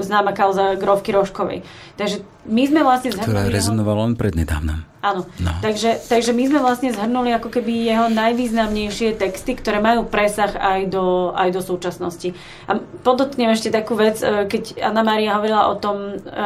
Známa 0.00 0.32
kauza 0.32 0.80
Grovky 0.80 1.12
Roškovej. 1.12 1.68
Takže 2.00 2.24
my 2.48 2.62
sme 2.64 2.80
vlastne... 2.80 3.12
Ktorá 3.12 3.44
rezonovala 3.52 4.08
len 4.08 4.16
prednedávnom. 4.16 4.87
Áno. 4.98 5.30
No. 5.38 5.50
Takže, 5.62 6.02
takže 6.10 6.34
my 6.34 6.50
sme 6.50 6.58
vlastne 6.58 6.90
zhrnuli 6.90 7.30
ako 7.30 7.54
keby 7.54 7.86
jeho 7.86 8.10
najvýznamnejšie 8.10 9.14
texty, 9.14 9.54
ktoré 9.54 9.78
majú 9.78 10.10
presah 10.10 10.50
aj 10.50 10.90
do, 10.90 11.30
aj 11.38 11.54
do 11.54 11.62
súčasnosti. 11.62 12.34
A 12.66 12.82
podotknem 13.06 13.54
ešte 13.54 13.70
takú 13.70 13.94
vec, 13.94 14.18
e, 14.18 14.50
keď 14.50 14.82
Anna 14.82 15.06
Maria 15.06 15.38
hovorila 15.38 15.70
o 15.70 15.78
tom, 15.78 16.18
e, 16.18 16.44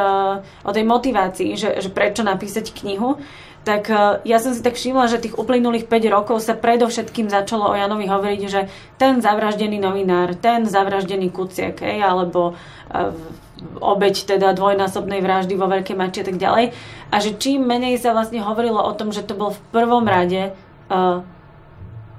o 0.61 0.71
tej 0.71 0.85
motivácii, 0.85 1.57
že, 1.57 1.81
že 1.81 1.89
prečo 1.89 2.21
napísať 2.21 2.77
knihu, 2.77 3.17
tak 3.65 3.89
e, 3.89 4.21
ja 4.21 4.37
som 4.37 4.53
si 4.53 4.61
tak 4.61 4.77
všimla, 4.77 5.09
že 5.09 5.25
tých 5.25 5.33
uplynulých 5.33 5.89
5 5.89 6.13
rokov 6.13 6.45
sa 6.45 6.53
predovšetkým 6.53 7.33
začalo 7.33 7.73
o 7.73 7.77
Janovi 7.79 8.05
hovoriť, 8.05 8.41
že 8.45 8.69
ten 9.01 9.17
zavraždený 9.17 9.81
novinár, 9.81 10.37
ten 10.37 10.69
zavraždený 10.69 11.33
kuciak, 11.33 11.81
alebo 11.81 12.53
obeď 13.79 14.35
teda 14.35 14.55
dvojnásobnej 14.55 15.19
vraždy 15.19 15.53
vo 15.55 15.67
Veľkej 15.67 15.95
Mači 15.97 16.21
a 16.21 16.27
tak 16.27 16.37
ďalej. 16.37 16.65
A 17.09 17.15
že 17.19 17.35
čím 17.37 17.67
menej 17.67 17.99
sa 17.99 18.15
vlastne 18.15 18.41
hovorilo 18.41 18.79
o 18.79 18.93
tom, 18.95 19.11
že 19.13 19.25
to 19.25 19.37
bol 19.37 19.53
v 19.53 19.61
prvom 19.71 20.05
rade 20.07 20.51
uh, 20.89 21.21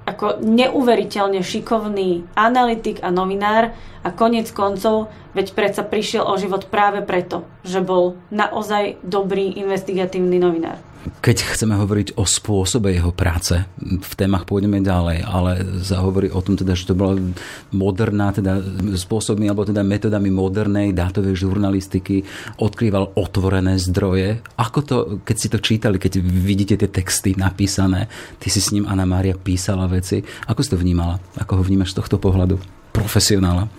ako 0.05 0.39
neuveriteľne 0.45 1.41
šikovný 1.41 2.29
analytik 2.37 3.01
a 3.01 3.09
novinár 3.09 3.73
a 4.05 4.13
konec 4.13 4.53
koncov, 4.53 5.09
veď 5.33 5.57
predsa 5.57 5.81
prišiel 5.81 6.21
o 6.21 6.37
život 6.37 6.69
práve 6.69 7.01
preto, 7.01 7.41
že 7.65 7.81
bol 7.81 8.21
naozaj 8.29 9.01
dobrý 9.01 9.57
investigatívny 9.57 10.37
novinár. 10.37 10.77
Keď 11.05 11.53
chceme 11.53 11.77
hovoriť 11.77 12.17
o 12.17 12.25
spôsobe 12.25 12.89
jeho 12.89 13.13
práce, 13.13 13.53
v 13.77 14.13
témach 14.17 14.49
pôjdeme 14.49 14.81
ďalej, 14.81 15.21
ale 15.21 15.61
zahovorí 15.85 16.33
o 16.33 16.41
tom 16.41 16.57
teda, 16.57 16.73
že 16.73 16.89
to 16.89 16.97
bola 16.97 17.21
moderná, 17.69 18.33
teda 18.33 18.57
spôsobmi, 18.97 19.45
alebo 19.45 19.69
teda 19.69 19.85
metodami 19.85 20.33
modernej 20.33 20.97
dátovej 20.97 21.37
žurnalistiky, 21.45 22.25
odkrýval 22.57 23.13
otvorené 23.13 23.77
zdroje. 23.77 24.41
Ako 24.57 24.79
to, 24.81 24.97
keď 25.21 25.35
si 25.37 25.47
to 25.53 25.61
čítali, 25.61 26.01
keď 26.01 26.25
vidíte 26.25 26.73
tie 26.73 26.89
texty 26.89 27.37
napísané, 27.37 28.09
ty 28.41 28.49
si 28.49 28.57
s 28.57 28.73
ním, 28.73 28.89
Anna 28.89 29.05
Mária, 29.05 29.37
písala 29.37 29.85
veci, 29.85 30.25
ako 30.49 30.59
si 30.65 30.73
to 30.73 30.81
vnímala? 30.81 31.21
Ako 31.37 31.61
ho 31.61 31.63
vnímaš 31.65 31.93
z 31.93 32.01
tohto 32.01 32.17
pohľadu 32.17 32.57
profesionála? 32.89 33.69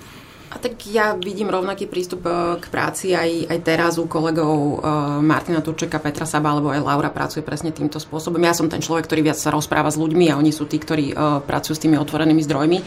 A 0.56 0.58
tak 0.58 0.88
ja 0.88 1.12
vidím 1.12 1.52
rovnaký 1.52 1.84
prístup 1.84 2.24
e, 2.24 2.56
k 2.56 2.72
práci 2.72 3.12
aj, 3.12 3.52
aj 3.52 3.58
teraz 3.60 4.00
u 4.00 4.08
kolegov 4.08 4.56
e, 4.56 4.76
Martina 5.20 5.60
Turčeka, 5.60 6.00
Petra 6.00 6.24
Saba, 6.24 6.56
alebo 6.56 6.72
aj 6.72 6.80
Laura 6.80 7.12
pracuje 7.12 7.44
presne 7.44 7.76
týmto 7.76 8.00
spôsobom. 8.00 8.40
Ja 8.40 8.56
som 8.56 8.64
ten 8.72 8.80
človek, 8.80 9.04
ktorý 9.04 9.20
viac 9.20 9.36
sa 9.36 9.52
rozpráva 9.52 9.92
s 9.92 10.00
ľuďmi 10.00 10.32
a 10.32 10.40
oni 10.40 10.56
sú 10.56 10.64
tí, 10.64 10.80
ktorí 10.80 11.12
e, 11.12 11.14
pracujú 11.44 11.76
s 11.76 11.82
tými 11.84 12.00
otvorenými 12.00 12.40
zdrojmi. 12.40 12.78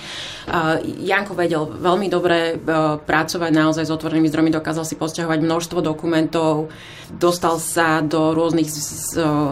Janko 1.05 1.37
vedel 1.37 1.69
veľmi 1.69 2.09
dobre 2.09 2.57
pracovať 3.05 3.51
naozaj 3.53 3.85
s 3.85 3.93
otvorenými 3.93 4.33
zdrojmi, 4.33 4.49
dokázal 4.49 4.81
si 4.81 4.97
posťahovať 4.97 5.37
množstvo 5.45 5.79
dokumentov, 5.85 6.73
dostal 7.13 7.61
sa 7.61 8.01
do 8.01 8.33
rôznych 8.33 8.65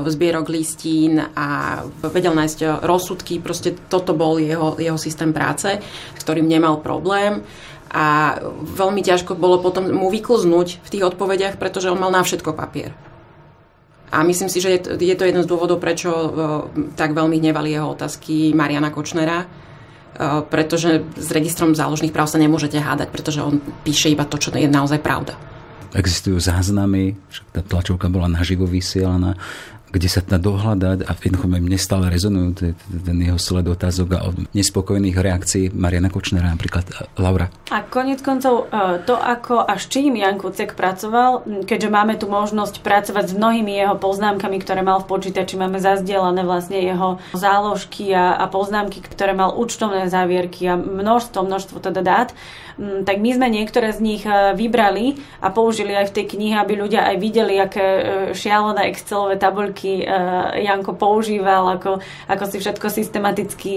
zbierok 0.09 0.50
listín 0.50 1.21
a 1.21 1.81
vedel 2.09 2.33
nájsť 2.33 2.81
rozsudky. 2.81 3.38
Proste 3.38 3.77
toto 3.77 4.17
bol 4.17 4.41
jeho, 4.41 4.74
jeho 4.81 4.97
systém 4.97 5.29
práce, 5.29 5.77
s 6.17 6.21
ktorým 6.25 6.50
nemal 6.50 6.81
problém 6.81 7.45
a 7.91 8.38
veľmi 8.63 9.01
ťažko 9.03 9.36
bolo 9.39 9.63
potom 9.63 9.88
mu 9.91 10.12
vyklznúť 10.12 10.84
v 10.84 10.91
tých 10.91 11.03
odpovediach, 11.08 11.56
pretože 11.56 11.91
on 11.91 12.00
mal 12.00 12.12
na 12.12 12.24
všetko 12.24 12.53
papier. 12.53 12.91
A 14.08 14.24
myslím 14.24 14.48
si, 14.48 14.63
že 14.63 14.70
je 14.72 14.79
to, 14.79 14.89
je 14.96 15.15
to 15.20 15.27
jeden 15.27 15.44
z 15.44 15.51
dôvodov, 15.51 15.84
prečo 15.84 16.10
uh, 16.12 16.29
tak 16.96 17.12
veľmi 17.12 17.44
hnevali 17.44 17.75
jeho 17.75 17.91
otázky 17.91 18.56
Mariana 18.56 18.88
Kočnera, 18.88 19.44
uh, 19.44 20.48
pretože 20.48 21.03
s 21.20 21.27
registrom 21.36 21.75
záložných 21.75 22.15
práv 22.15 22.32
sa 22.32 22.39
nemôžete 22.39 22.79
hádať, 22.79 23.12
pretože 23.12 23.44
on 23.44 23.60
píše 23.84 24.08
iba 24.08 24.24
to, 24.24 24.39
čo 24.39 24.56
je 24.56 24.67
naozaj 24.67 25.03
pravda. 25.03 25.36
Existujú 25.91 26.39
záznamy, 26.39 27.15
však 27.32 27.48
tá 27.51 27.62
tlačovka 27.63 28.08
bola 28.08 28.32
naživo 28.32 28.67
vysielaná 28.67 29.36
kde 29.88 30.08
sa 30.12 30.20
dá 30.20 30.36
dohľadať 30.36 31.08
a 31.08 31.12
jednoducho 31.15 31.48
mne 31.48 31.79
stále 31.79 32.12
rezonujú 32.12 32.75
ten 32.88 33.17
jeho 33.17 33.39
sled 33.39 33.67
otázok 33.67 34.08
a 34.15 34.32
nespokojných 34.51 35.15
reakcií 35.15 35.72
Mariana 35.72 36.12
Kočnera 36.12 36.51
napríklad 36.51 36.88
Laura. 37.15 37.48
A 37.72 37.84
konec 37.88 38.20
koncov 38.20 38.67
e, 38.67 39.03
to, 39.08 39.15
ako 39.15 39.63
a 39.63 39.79
s 39.79 39.88
čím 39.88 40.20
Jan 40.20 40.36
Kucek 40.36 40.75
pracoval, 40.75 41.48
keďže 41.63 41.89
máme 41.91 42.20
tu 42.20 42.27
možnosť 42.27 42.84
pracovať 42.84 43.32
s 43.32 43.38
mnohými 43.38 43.74
jeho 43.75 43.96
poznámkami, 43.96 44.60
ktoré 44.60 44.84
mal 44.84 45.03
v 45.03 45.10
počítači, 45.10 45.56
máme 45.56 45.79
zazdielané 45.79 46.44
vlastne 46.44 46.79
jeho 46.79 47.20
záložky 47.36 48.12
a, 48.12 48.36
a 48.39 48.46
poznámky, 48.51 49.00
ktoré 49.03 49.32
mal 49.32 49.56
účtovné 49.56 50.12
závierky 50.12 50.67
a 50.67 50.75
množstvo, 50.75 51.44
množstvo 51.44 51.77
teda 51.79 52.01
dát, 52.03 52.29
tak 52.77 53.17
my 53.17 53.29
sme 53.34 53.48
niektoré 53.50 53.89
z 53.89 54.00
nich 54.05 54.24
e, 54.24 54.53
vybrali 54.53 55.17
a 55.42 55.50
použili 55.50 55.98
aj 55.98 56.13
v 56.13 56.16
tej 56.22 56.25
knihe, 56.37 56.55
aby 56.61 56.77
ľudia 56.77 57.09
aj 57.09 57.16
videli, 57.18 57.57
aké 57.57 57.81
e, 57.81 58.03
šialené 58.37 58.94
Excelové 58.94 59.42
tabulky 59.42 60.01
e, 60.01 60.05
Janko 60.61 60.94
používal, 60.94 61.81
ako, 61.81 61.98
ako 62.29 62.44
si 62.46 62.57
všetko 62.61 62.87
systematicky 62.94 63.75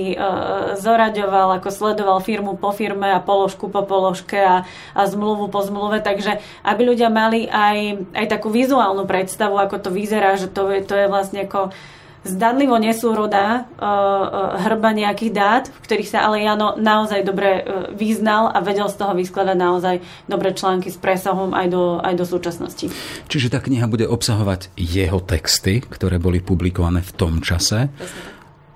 zoraďoval, 0.76 1.58
ako 1.58 1.68
sledoval 1.72 2.18
firmu 2.20 2.60
po 2.60 2.76
firme 2.76 3.08
a 3.08 3.24
položku 3.24 3.72
po 3.72 3.82
položke 3.88 4.36
a, 4.36 4.68
a 4.92 5.00
zmluvu 5.08 5.48
po 5.48 5.64
zmluve, 5.64 6.04
takže 6.04 6.38
aby 6.64 6.82
ľudia 6.92 7.08
mali 7.08 7.48
aj, 7.48 8.04
aj 8.12 8.26
takú 8.28 8.52
vizuálnu 8.52 9.08
predstavu, 9.08 9.56
ako 9.56 9.80
to 9.80 9.90
vyzerá, 9.90 10.36
že 10.36 10.52
to 10.52 10.68
to 10.84 10.94
je 10.94 11.06
vlastne 11.10 11.48
ako 11.48 11.72
zdanlivo 12.24 12.76
nesúroda 12.76 13.64
uh, 13.64 13.84
uh, 13.84 13.90
hrba 14.60 14.92
nejakých 14.92 15.32
dát, 15.32 15.64
v 15.72 15.80
ktorých 15.88 16.10
sa 16.12 16.28
ale 16.28 16.44
Jano 16.44 16.76
naozaj 16.76 17.24
dobre 17.24 17.64
uh, 17.64 17.88
vyznal 17.96 18.52
a 18.52 18.60
vedel 18.60 18.88
z 18.92 18.96
toho 19.00 19.12
vyskladať 19.16 19.56
naozaj 19.56 19.96
dobré 20.28 20.52
články 20.52 20.92
s 20.92 21.00
presahom 21.00 21.56
aj 21.56 21.66
do, 21.72 21.84
aj 22.04 22.14
do 22.20 22.24
súčasnosti. 22.28 22.92
Čiže 23.28 23.56
tá 23.56 23.58
kniha 23.64 23.88
bude 23.88 24.04
obsahovať 24.04 24.72
jeho 24.76 25.24
texty, 25.24 25.80
ktoré 25.80 26.20
boli 26.20 26.44
publikované 26.44 27.00
v 27.00 27.12
tom 27.16 27.40
čase. 27.40 27.88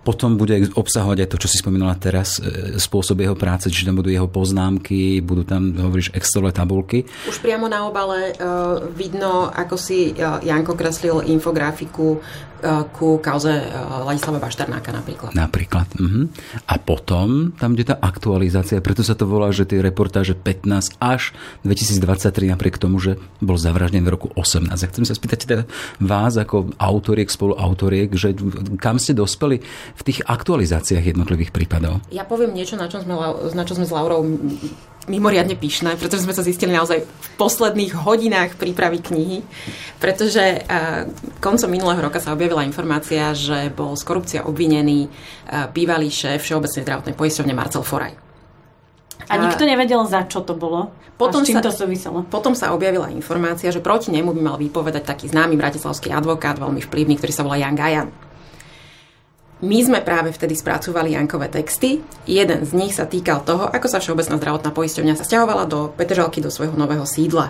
Potom 0.05 0.37
bude 0.37 0.69
obsahovať 0.77 1.25
aj 1.25 1.29
to, 1.33 1.41
čo 1.41 1.49
si 1.49 1.57
spomínala 1.65 1.97
teraz, 1.97 2.37
e, 2.37 2.77
spôsob 2.77 3.25
jeho 3.25 3.33
práce, 3.33 3.73
čiže 3.73 3.89
tam 3.89 3.97
budú 3.97 4.13
jeho 4.13 4.29
poznámky, 4.29 5.25
budú 5.25 5.49
tam, 5.49 5.73
hovoríš, 5.73 6.13
Excelové 6.13 6.53
tabulky. 6.53 7.09
Už 7.25 7.41
priamo 7.41 7.73
na 7.73 7.89
obale 7.89 8.37
uh, 8.37 8.85
vidno, 8.93 9.49
ako 9.49 9.81
si 9.81 10.13
uh, 10.13 10.45
Janko 10.45 10.77
kreslil 10.77 11.25
infografiku 11.33 12.21
uh, 12.21 12.54
ku 12.97 13.21
kauze 13.21 13.53
uh, 13.53 14.09
Ladislava 14.09 14.41
Bašternáka 14.41 14.91
napríklad. 14.91 15.37
Napríklad. 15.37 15.89
Uh-huh. 16.01 16.33
A 16.65 16.75
potom 16.81 17.53
tam 17.61 17.77
bude 17.77 17.85
tá 17.85 18.01
aktualizácia, 18.01 18.81
preto 18.81 19.05
sa 19.05 19.13
to 19.13 19.29
volá, 19.29 19.53
že 19.53 19.69
tie 19.69 19.85
reportáže 19.85 20.33
15 20.33 20.97
až 20.99 21.37
2023 21.69 22.57
napriek 22.57 22.81
tomu, 22.81 22.97
že 22.99 23.21
bol 23.45 23.61
zavraždený 23.61 24.03
v 24.05 24.11
roku 24.11 24.29
18. 24.33 24.73
A 24.73 24.87
chcem 24.89 25.05
sa 25.05 25.13
spýtať 25.13 25.39
teda 25.45 25.65
vás 26.01 26.41
ako 26.41 26.73
autoriek, 26.81 27.29
spoluautoriek, 27.29 28.09
že 28.17 28.33
kam 28.81 28.97
ste 28.97 29.13
dospeli 29.13 29.61
v 29.95 30.03
tých 30.03 30.25
aktualizáciách 30.25 31.15
jednotlivých 31.15 31.53
prípadov? 31.53 32.01
Ja 32.09 32.25
poviem 32.25 32.57
niečo, 32.57 32.81
na 32.81 32.89
čo 32.89 33.05
sme, 33.05 33.15
na 33.53 33.65
čo 33.69 33.77
sme 33.77 33.85
s 33.85 33.93
Laurou 33.93 34.25
mimoriadne 35.07 35.57
pyšné, 35.59 36.01
pretože 36.01 36.25
sme 36.25 36.37
sa 36.37 36.47
zistili 36.47 36.73
naozaj 36.73 37.05
v 37.05 37.29
posledných 37.37 37.93
hodinách 37.93 38.57
prípravy 38.57 39.05
knihy, 39.05 39.39
pretože 40.01 40.41
uh, 40.65 41.09
koncom 41.41 41.69
minulého 41.69 42.01
roka 42.01 42.21
sa 42.21 42.33
objavila 42.33 42.65
informácia, 42.65 43.37
že 43.37 43.69
bol 43.73 43.97
z 43.97 44.03
korupcia 44.05 44.41
obvinený 44.49 45.09
uh, 45.09 45.69
bývalý 45.69 46.09
šéf 46.09 46.41
Všeobecnej 46.41 46.85
zdravotnej 46.85 47.15
poisťovne 47.17 47.53
Marcel 47.53 47.85
Foraj. 47.85 48.17
A 49.25 49.41
nikto 49.41 49.65
nevedel, 49.65 50.05
za 50.05 50.29
čo 50.29 50.45
to 50.45 50.53
bolo? 50.53 50.93
Potom 51.17 51.41
a 51.41 51.45
s 51.45 51.49
čím 51.49 51.57
sa, 51.57 51.65
to 51.65 51.73
súviselo? 51.73 52.27
Potom 52.27 52.53
sa 52.53 52.75
objavila 52.75 53.09
informácia, 53.09 53.71
že 53.71 53.81
proti 53.81 54.11
nemu 54.11 54.35
by 54.35 54.43
mal 54.43 54.57
vypovedať 54.59 55.07
taký 55.07 55.31
známy 55.31 55.55
bratislavský 55.57 56.11
advokát, 56.13 56.59
veľmi 56.59 56.83
vplyvný, 56.85 57.17
ktorý 57.17 57.33
sa 57.33 57.47
volá 57.47 57.57
Jan 57.57 57.79
Gajan. 57.79 58.09
My 59.65 59.81
sme 59.81 60.05
práve 60.05 60.29
vtedy 60.29 60.53
spracovali 60.61 61.17
Jankové 61.17 61.49
texty. 61.49 62.05
Jeden 62.29 62.69
z 62.69 62.77
nich 62.77 62.93
sa 62.93 63.09
týkal 63.09 63.41
toho, 63.49 63.65
ako 63.65 63.89
sa 63.89 63.97
Všeobecná 63.97 64.37
zdravotná 64.37 64.69
poisťovňa 64.77 65.17
sa 65.17 65.25
stiahovala 65.25 65.65
do 65.65 65.89
Petržalky 65.97 66.45
do 66.45 66.53
svojho 66.53 66.77
nového 66.77 67.09
sídla, 67.09 67.49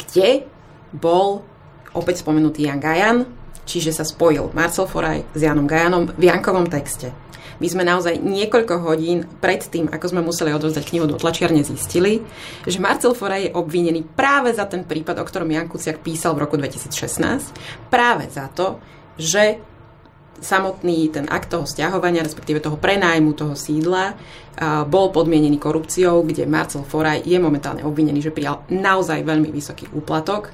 kde 0.00 0.48
bol 0.96 1.44
opäť 1.92 2.24
spomenutý 2.24 2.64
Jan 2.64 2.80
Gajan, 2.80 3.28
čiže 3.68 3.92
sa 3.92 4.08
spojil 4.08 4.48
Marcel 4.56 4.88
Foraj 4.88 5.28
s 5.36 5.40
Janom 5.44 5.68
Gajanom 5.68 6.08
v 6.08 6.24
Jankovom 6.24 6.72
texte. 6.72 7.12
My 7.60 7.68
sme 7.68 7.84
naozaj 7.84 8.16
niekoľko 8.16 8.80
hodín 8.80 9.28
pred 9.44 9.60
tým, 9.60 9.92
ako 9.92 10.16
sme 10.16 10.24
museli 10.24 10.56
odovzdať 10.56 10.88
knihu 10.88 11.04
do 11.04 11.20
tlačiarne, 11.20 11.60
zistili, 11.60 12.24
že 12.64 12.80
Marcel 12.80 13.12
Foraj 13.12 13.52
je 13.52 13.52
obvinený 13.52 14.08
práve 14.08 14.56
za 14.56 14.64
ten 14.64 14.88
prípad, 14.88 15.20
o 15.20 15.28
ktorom 15.28 15.52
Jan 15.52 15.68
Kuciak 15.68 16.00
písal 16.00 16.32
v 16.32 16.48
roku 16.48 16.56
2016, 16.56 17.92
práve 17.92 18.32
za 18.32 18.48
to, 18.48 18.80
že 19.20 19.60
samotný 20.40 21.12
ten 21.12 21.28
akt 21.28 21.52
toho 21.52 21.68
stiahovania, 21.68 22.24
respektíve 22.24 22.64
toho 22.64 22.80
prenájmu 22.80 23.36
toho 23.36 23.54
sídla, 23.54 24.16
bol 24.88 25.12
podmienený 25.12 25.56
korupciou, 25.56 26.24
kde 26.24 26.44
Marcel 26.44 26.84
Foraj 26.84 27.24
je 27.24 27.38
momentálne 27.40 27.84
obvinený, 27.84 28.20
že 28.24 28.34
prijal 28.34 28.64
naozaj 28.68 29.24
veľmi 29.24 29.48
vysoký 29.52 29.88
úplatok 29.92 30.52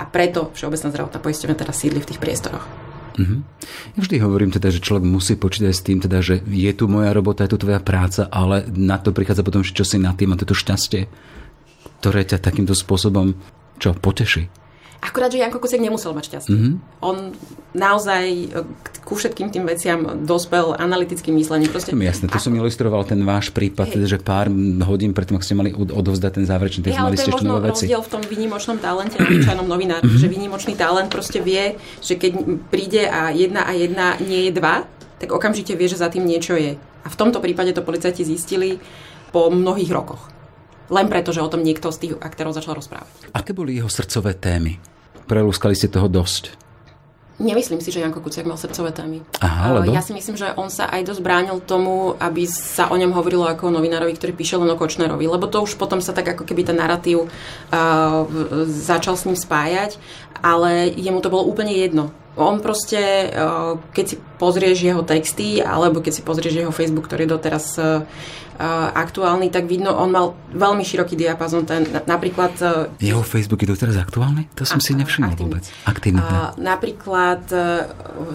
a 0.00 0.02
preto 0.08 0.54
Všeobecná 0.56 0.88
zdravotná 0.90 1.18
poisťovňa 1.20 1.56
teda 1.58 1.74
sídli 1.76 2.00
v 2.00 2.08
tých 2.08 2.22
priestoroch. 2.22 2.64
Mm-hmm. 3.10 3.40
Ja 3.94 4.00
vždy 4.00 4.16
hovorím 4.22 4.54
teda, 4.54 4.72
že 4.72 4.80
človek 4.80 5.04
musí 5.04 5.36
počítať 5.36 5.74
s 5.74 5.84
tým, 5.84 5.98
teda, 6.00 6.24
že 6.24 6.40
je 6.40 6.72
tu 6.72 6.88
moja 6.88 7.12
robota, 7.12 7.44
je 7.44 7.52
tu 7.52 7.60
tvoja 7.60 7.82
práca, 7.82 8.30
ale 8.32 8.64
na 8.72 8.96
to 8.96 9.12
prichádza 9.12 9.44
potom, 9.44 9.60
čo 9.60 9.84
si 9.84 10.00
na 10.00 10.16
tým 10.16 10.32
a 10.32 10.40
toto 10.40 10.56
šťastie, 10.56 11.10
ktoré 12.00 12.24
ťa 12.24 12.40
takýmto 12.40 12.72
spôsobom 12.72 13.36
čo, 13.76 13.92
poteší. 13.92 14.48
Akurát, 15.00 15.32
že 15.32 15.40
Janko 15.40 15.56
Kuciak 15.56 15.80
nemusel 15.80 16.12
mať 16.12 16.24
šťastie. 16.28 16.52
Mm-hmm. 16.52 16.74
On 17.00 17.32
naozaj 17.72 18.24
e, 18.28 18.46
ku 19.00 19.16
všetkým 19.16 19.48
tým 19.48 19.64
veciam 19.64 20.04
dospel 20.28 20.76
analytickým 20.76 21.32
myslením. 21.40 21.72
Proste, 21.72 21.96
jasné, 21.96 22.28
to 22.28 22.36
som 22.36 22.52
ilustroval 22.52 23.08
ten 23.08 23.24
váš 23.24 23.48
prípad, 23.48 23.96
hey. 23.96 24.04
že 24.04 24.20
pár 24.20 24.52
hodín 24.84 25.16
predtým, 25.16 25.40
ako 25.40 25.46
ste 25.48 25.56
mali 25.56 25.72
odovzdať 25.72 26.32
ten 26.36 26.44
záverečný 26.44 26.84
test, 26.84 27.00
hey, 27.00 27.06
mali 27.08 27.16
ste 27.16 27.32
ešte 27.32 27.48
nové 27.48 27.72
veci. 27.72 27.88
rozdiel 27.88 28.02
v 28.04 28.10
tom 28.12 28.22
výnimočnom 28.28 28.76
talente 28.76 29.16
na 29.16 29.24
obyčajnom 29.24 29.66
novinári, 29.66 30.04
mm-hmm. 30.04 30.20
že 30.20 30.28
výnimočný 30.28 30.74
talent 30.76 31.08
proste 31.08 31.40
vie, 31.40 31.80
že 32.04 32.20
keď 32.20 32.32
príde 32.68 33.08
a 33.08 33.32
jedna 33.32 33.64
a 33.64 33.72
jedna 33.72 34.20
nie 34.20 34.52
je 34.52 34.60
dva, 34.60 34.84
tak 35.16 35.32
okamžite 35.32 35.72
vie, 35.80 35.88
že 35.88 35.96
za 35.96 36.12
tým 36.12 36.28
niečo 36.28 36.60
je. 36.60 36.76
A 36.76 37.08
v 37.08 37.16
tomto 37.16 37.40
prípade 37.40 37.72
to 37.72 37.80
policajti 37.80 38.20
zistili 38.28 38.76
po 39.32 39.48
mnohých 39.48 39.88
rokoch 39.88 40.39
len 40.90 41.06
preto, 41.06 41.30
že 41.30 41.40
o 41.40 41.48
tom 41.48 41.62
niekto 41.62 41.94
z 41.94 41.98
tých 42.02 42.12
aktérov 42.18 42.52
začal 42.52 42.74
rozprávať. 42.76 43.30
Aké 43.32 43.54
boli 43.54 43.78
jeho 43.78 43.88
srdcové 43.88 44.34
témy? 44.34 44.82
Prelúskali 45.30 45.78
ste 45.78 45.86
toho 45.86 46.10
dosť? 46.10 46.58
Nemyslím 47.40 47.80
si, 47.80 47.88
že 47.88 48.04
Janko 48.04 48.20
Kuciak 48.20 48.44
mal 48.44 48.60
srdcové 48.60 48.92
témy. 48.92 49.24
Aha, 49.40 49.80
lebo? 49.80 49.96
Ja 49.96 50.04
si 50.04 50.12
myslím, 50.12 50.36
že 50.36 50.52
on 50.60 50.68
sa 50.68 50.92
aj 50.92 51.08
dosť 51.08 51.24
bránil 51.24 51.56
tomu, 51.64 52.12
aby 52.20 52.44
sa 52.44 52.92
o 52.92 52.96
ňom 53.00 53.16
hovorilo 53.16 53.48
ako 53.48 53.72
o 53.72 53.74
novinárovi, 53.80 54.12
ktorý 54.12 54.36
píše 54.36 54.60
len 54.60 54.68
o 54.68 54.76
Kočnerovi, 54.76 55.24
lebo 55.24 55.48
to 55.48 55.64
už 55.64 55.80
potom 55.80 56.04
sa 56.04 56.12
tak 56.12 56.36
ako 56.36 56.44
keby 56.44 56.68
ten 56.68 56.76
narratív 56.76 57.24
uh, 57.24 58.28
začal 58.68 59.16
s 59.16 59.24
ním 59.24 59.40
spájať, 59.40 59.96
ale 60.44 60.92
jemu 60.92 61.24
to 61.24 61.32
bolo 61.32 61.48
úplne 61.48 61.72
jedno. 61.72 62.12
On 62.36 62.60
proste, 62.60 63.32
uh, 63.32 63.80
keď 63.96 64.04
si 64.04 64.16
pozrieš 64.36 64.84
jeho 64.84 65.00
texty, 65.00 65.64
alebo 65.64 66.04
keď 66.04 66.20
si 66.20 66.22
pozrieš 66.22 66.60
jeho 66.60 66.72
Facebook, 66.76 67.08
ktorý 67.08 67.24
doteraz 67.24 67.80
uh, 67.80 68.04
aktuálny, 68.92 69.48
tak 69.48 69.64
vidno, 69.64 69.96
on 69.96 70.12
mal 70.12 70.36
veľmi 70.52 70.84
široký 70.84 71.16
diapazon. 71.16 71.64
Ten, 71.64 71.88
napríklad... 72.04 72.52
E, 72.60 73.00
Jeho 73.00 73.24
Facebook 73.24 73.64
je 73.64 73.72
doteraz 73.72 73.96
aktuálny? 73.96 74.52
To 74.60 74.68
som 74.68 74.78
a, 74.78 74.84
si 74.84 74.92
nevšimol 74.92 75.32
aktívny. 75.32 75.44
vôbec. 75.48 75.64
Aktívny. 75.88 76.20
A, 76.20 76.52
napríklad 76.60 77.42
e, 77.48 77.58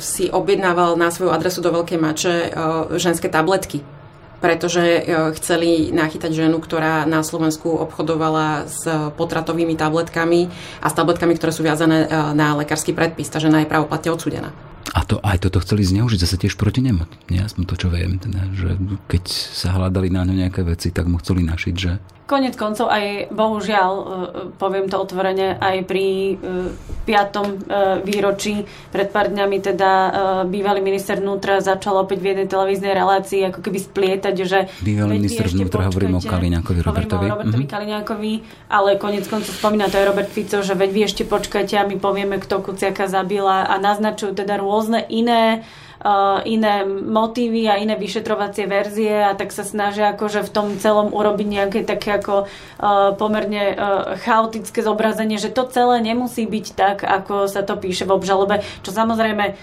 si 0.02 0.26
objednával 0.34 0.98
na 0.98 1.14
svoju 1.14 1.30
adresu 1.30 1.62
do 1.62 1.70
Veľkej 1.70 2.00
mače 2.02 2.34
e, 2.34 2.50
ženské 2.98 3.30
tabletky 3.30 3.86
pretože 4.36 5.10
chceli 5.42 5.90
nachytať 5.90 6.30
ženu, 6.30 6.62
ktorá 6.62 7.10
na 7.10 7.26
Slovensku 7.26 7.66
obchodovala 7.82 8.70
s 8.70 8.86
potratovými 9.18 9.74
tabletkami 9.74 10.54
a 10.86 10.88
s 10.92 10.94
tabletkami, 10.94 11.34
ktoré 11.34 11.50
sú 11.50 11.66
viazané 11.66 12.06
na 12.38 12.54
lekársky 12.54 12.94
predpis. 12.94 13.32
Tá 13.32 13.42
žena 13.42 13.66
je 13.66 13.72
pravoplatne 13.72 14.14
odsudená. 14.14 14.54
A 14.96 15.04
to, 15.04 15.20
aj 15.20 15.44
toto 15.44 15.60
chceli 15.60 15.84
zneužiť 15.84 16.24
zase 16.24 16.40
tiež 16.40 16.56
proti 16.56 16.80
nemu. 16.80 17.04
Nie, 17.28 17.44
aspoň 17.44 17.64
to, 17.68 17.76
čo 17.76 17.88
viem, 17.92 18.16
teda, 18.16 18.48
že 18.56 18.80
keď 19.12 19.24
sa 19.28 19.76
hľadali 19.76 20.08
na 20.08 20.24
ňo 20.24 20.40
nejaké 20.40 20.64
veci, 20.64 20.96
tak 20.96 21.12
mu 21.12 21.20
chceli 21.20 21.44
našiť, 21.44 21.76
že 21.76 22.00
Konec 22.26 22.58
koncov 22.58 22.90
aj, 22.90 23.30
bohužiaľ, 23.30 23.92
e, 23.94 24.06
poviem 24.58 24.90
to 24.90 24.98
otvorene, 24.98 25.62
aj 25.62 25.86
pri 25.86 26.34
e, 26.34 26.74
piatom 27.06 27.46
e, 27.46 27.58
výročí 28.02 28.66
pred 28.90 29.14
pár 29.14 29.30
dňami 29.30 29.58
teda 29.62 29.92
bývalý 30.50 30.82
minister 30.82 31.22
vnútra 31.22 31.62
začal 31.62 32.02
opäť 32.02 32.26
v 32.26 32.34
jednej 32.34 32.48
televíznej 32.50 32.98
relácii 32.98 33.46
ako 33.54 33.62
keby 33.62 33.78
splietať, 33.78 34.36
že... 34.42 34.66
Bývalý 34.82 35.22
minister 35.22 35.46
vnútra, 35.46 35.86
hovorím 35.86 36.18
o 36.18 36.22
Kaliňákovi 36.26 36.80
Robertovi. 36.82 37.30
Hovorím 37.30 37.30
o 37.30 37.34
Robertovi 37.38 37.62
mm-hmm. 37.62 37.76
Kaliňákovi, 37.78 38.34
ale 38.74 38.90
konec 38.98 39.30
koncov 39.30 39.54
spomína 39.54 39.94
to 39.94 40.02
aj 40.02 40.06
Robert 40.10 40.32
Fico, 40.34 40.66
že 40.66 40.74
veď 40.74 40.90
vy 40.90 41.02
ešte 41.06 41.24
počkajte 41.30 41.78
a 41.78 41.86
my 41.86 42.02
povieme, 42.02 42.42
kto 42.42 42.66
Kuciaka 42.66 43.06
zabila 43.06 43.70
a 43.70 43.78
naznačujú 43.78 44.34
teda 44.34 44.58
rôzne 44.58 45.06
iné 45.14 45.62
uh, 45.62 45.85
iné 46.46 46.86
motívy 46.86 47.66
a 47.66 47.82
iné 47.82 47.98
vyšetrovacie 47.98 48.70
verzie 48.70 49.26
a 49.26 49.34
tak 49.34 49.50
sa 49.50 49.66
snažia 49.66 50.14
akože 50.14 50.46
v 50.46 50.54
tom 50.54 50.68
celom 50.78 51.10
urobiť 51.10 51.48
nejaké 51.50 51.80
také 51.82 52.22
ako 52.22 52.46
uh, 52.46 53.18
pomerne 53.18 53.74
uh, 53.74 54.14
chaotické 54.22 54.86
zobrazenie, 54.86 55.42
že 55.42 55.50
to 55.50 55.66
celé 55.66 56.06
nemusí 56.06 56.46
byť 56.46 56.66
tak, 56.78 56.98
ako 57.02 57.50
sa 57.50 57.66
to 57.66 57.74
píše 57.82 58.06
v 58.06 58.14
obžalobe, 58.14 58.62
čo 58.86 58.94
samozrejme 58.94 59.58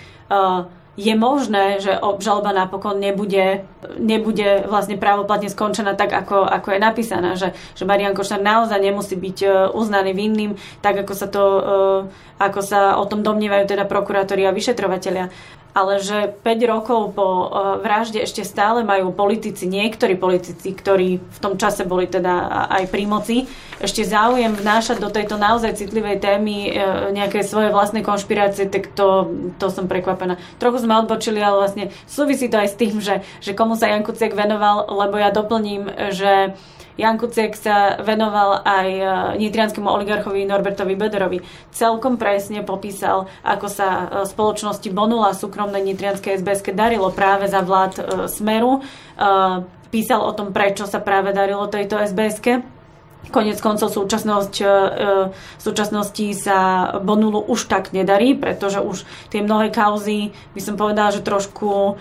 je 0.93 1.15
možné, 1.17 1.81
že 1.81 1.97
obžaloba 1.97 2.53
napokon 2.53 3.01
nebude, 3.01 3.65
nebude 3.97 4.69
vlastne 4.69 5.01
právoplatne 5.01 5.49
skončená 5.49 5.97
tak, 5.97 6.13
ako, 6.13 6.45
ako 6.45 6.69
je 6.77 6.81
napísaná, 6.81 7.31
že, 7.33 7.57
že 7.73 7.89
Marian 7.89 8.13
Košár 8.13 8.45
naozaj 8.45 8.77
nemusí 8.77 9.17
byť 9.17 9.73
uznaný 9.73 10.13
vinným, 10.13 10.61
tak 10.85 11.01
ako 11.01 11.13
sa, 11.17 11.33
to, 11.33 11.45
ako 12.37 12.61
sa 12.61 13.01
o 13.01 13.09
tom 13.09 13.25
domnievajú 13.25 13.73
teda 13.73 13.89
prokurátori 13.89 14.45
a 14.45 14.53
vyšetrovateľia 14.53 15.33
ale 15.73 16.05
že 16.05 16.29
5 16.45 16.73
rokov 16.73 17.17
po 17.17 17.27
e, 17.27 17.47
vražde 17.81 18.21
ešte 18.21 18.45
stále 18.45 18.85
majú 18.85 19.09
politici, 19.13 19.65
niektorí 19.65 20.21
politici, 20.21 20.73
ktorí 20.73 21.21
v 21.21 21.39
tom 21.41 21.57
čase 21.57 21.89
boli 21.89 22.05
teda 22.05 22.69
aj 22.69 22.93
pri 22.93 23.05
moci, 23.09 23.37
ešte 23.81 24.05
záujem 24.05 24.53
vnášať 24.53 25.01
do 25.01 25.09
tejto 25.09 25.41
naozaj 25.41 25.81
citlivej 25.81 26.21
témy 26.21 26.57
e, 26.69 26.71
nejaké 27.17 27.41
svoje 27.41 27.73
vlastné 27.73 28.05
konšpirácie, 28.05 28.69
tak 28.69 28.93
to, 28.93 29.33
to 29.57 29.73
som 29.73 29.89
prekvapená. 29.89 30.37
Trochu 30.61 30.85
sme 30.85 31.01
odbočili, 31.01 31.41
ale 31.41 31.65
vlastne 31.65 31.85
súvisí 32.05 32.53
to 32.53 32.61
aj 32.61 32.69
s 32.69 32.77
tým, 32.77 33.01
že, 33.01 33.25
že 33.41 33.57
komu 33.57 33.73
sa 33.75 33.89
Jan 33.89 34.05
Kuciak 34.05 34.37
venoval, 34.37 34.87
lebo 34.93 35.17
ja 35.17 35.33
doplním, 35.33 35.89
že 36.13 36.53
Jan 37.01 37.17
Kuciak 37.17 37.57
sa 37.57 37.97
venoval 38.01 38.61
aj 38.65 38.89
e, 38.89 39.05
nitrianskému 39.41 39.89
oligarchovi 39.89 40.45
Norbertovi 40.45 40.95
Bederovi. 40.97 41.39
Celkom 41.73 42.21
presne 42.21 42.61
popísal, 42.63 43.31
ako 43.45 43.67
sa 43.69 43.89
e, 43.89 44.05
spoločnosti 44.29 44.89
Bonula 44.93 45.33
súkromné 45.33 45.81
nitrianské 45.81 46.37
SBS 46.37 46.63
darilo 46.77 47.09
práve 47.13 47.49
za 47.49 47.65
vlád 47.65 47.93
e, 47.97 48.03
Smeru. 48.29 48.85
Písal 49.93 50.25
o 50.25 50.33
tom, 50.33 50.57
prečo 50.57 50.89
sa 50.89 51.05
práve 51.05 51.37
darilo 51.37 51.69
tejto 51.69 52.01
sbs 52.01 52.41
Konec 53.31 53.63
koncov 53.63 53.95
súčasnosť, 53.95 54.55
e, 54.59 54.67
v 55.31 55.63
súčasnosti 55.63 56.27
sa 56.35 56.91
Bonulu 56.99 57.39
už 57.39 57.71
tak 57.71 57.95
nedarí, 57.95 58.35
pretože 58.35 58.83
už 58.83 59.07
tie 59.31 59.47
mnohé 59.47 59.71
kauzy, 59.71 60.35
by 60.59 60.61
som 60.61 60.75
povedala, 60.75 61.15
že 61.15 61.23
trošku 61.23 61.71
e, 61.71 61.93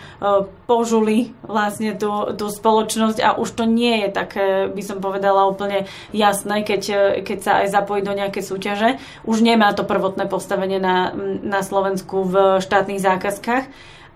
požuli 0.65 1.37
vlastne 1.45 1.93
tú, 1.93 2.33
tú 2.33 2.49
spoločnosť 2.49 3.21
a 3.21 3.37
už 3.37 3.53
to 3.53 3.69
nie 3.69 4.01
je 4.01 4.09
také, 4.09 4.65
by 4.73 4.81
som 4.81 4.97
povedala, 4.97 5.45
úplne 5.45 5.85
jasné, 6.09 6.65
keď, 6.65 6.81
e, 6.89 7.01
keď 7.21 7.37
sa 7.37 7.51
aj 7.61 7.67
zapojí 7.69 8.01
do 8.01 8.17
nejaké 8.17 8.41
súťaže. 8.41 8.97
Už 9.21 9.45
nemá 9.45 9.77
to 9.77 9.85
prvotné 9.85 10.25
postavenie 10.25 10.81
na, 10.81 11.13
na 11.45 11.61
Slovensku 11.61 12.25
v 12.25 12.57
štátnych 12.65 12.97
zákazkách 12.97 13.69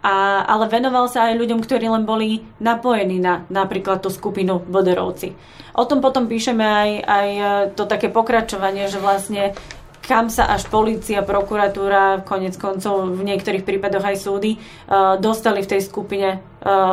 a, 0.06 0.46
ale 0.46 0.70
venoval 0.70 1.10
sa 1.10 1.34
aj 1.34 1.42
ľuďom, 1.42 1.66
ktorí 1.66 1.90
len 1.90 2.06
boli 2.06 2.46
napojení 2.62 3.18
na 3.18 3.42
napríklad 3.50 4.06
tú 4.06 4.14
skupinu 4.14 4.62
Boderovci. 4.62 5.34
O 5.74 5.90
tom 5.90 5.98
potom 5.98 6.30
píšeme 6.30 6.62
aj, 6.62 6.90
aj 7.02 7.30
e, 7.34 7.44
to 7.74 7.90
také 7.90 8.14
pokračovanie, 8.14 8.86
že 8.86 9.02
vlastne 9.02 9.58
kam 10.06 10.30
sa 10.30 10.46
až 10.54 10.70
policia, 10.70 11.26
prokuratúra, 11.26 12.22
konec 12.22 12.54
koncov 12.62 13.18
v 13.18 13.26
niektorých 13.26 13.66
prípadoch 13.66 14.06
aj 14.06 14.18
súdy 14.22 14.52
e, 14.54 14.58
dostali 15.18 15.66
v 15.66 15.72
tej 15.74 15.82
skupine 15.82 16.38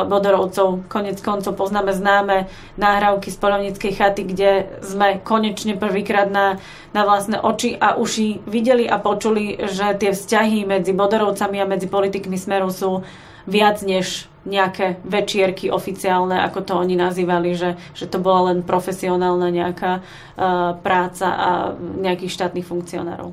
bodorovcov. 0.05 0.85
Konec 0.85 1.17
koncov 1.25 1.57
poznáme 1.57 1.97
známe 1.97 2.45
náhrávky 2.77 3.33
z 3.33 3.37
polovníckej 3.41 3.93
chaty, 3.97 4.21
kde 4.29 4.69
sme 4.85 5.17
konečne 5.25 5.73
prvýkrát 5.73 6.29
na, 6.29 6.61
na 6.93 7.01
vlastné 7.01 7.41
oči 7.41 7.73
a 7.81 7.97
uši 7.97 8.45
videli 8.45 8.85
a 8.85 9.01
počuli, 9.01 9.57
že 9.65 9.97
tie 9.97 10.13
vzťahy 10.13 10.69
medzi 10.69 10.93
bodorovcami 10.93 11.57
a 11.57 11.65
medzi 11.65 11.89
politikmi 11.89 12.37
Smeru 12.37 12.69
sú 12.69 13.01
viac 13.49 13.81
než 13.81 14.29
nejaké 14.43 14.99
večierky 15.07 15.71
oficiálne, 15.71 16.35
ako 16.43 16.59
to 16.67 16.73
oni 16.75 16.99
nazývali, 16.99 17.55
že, 17.55 17.79
že 17.95 18.11
to 18.11 18.19
bola 18.19 18.51
len 18.51 18.59
profesionálna 18.59 19.47
nejaká 19.47 20.03
uh, 20.03 20.75
práca 20.83 21.27
a 21.31 21.49
nejakých 21.79 22.31
štátnych 22.43 22.67
funkcionárov. 22.67 23.31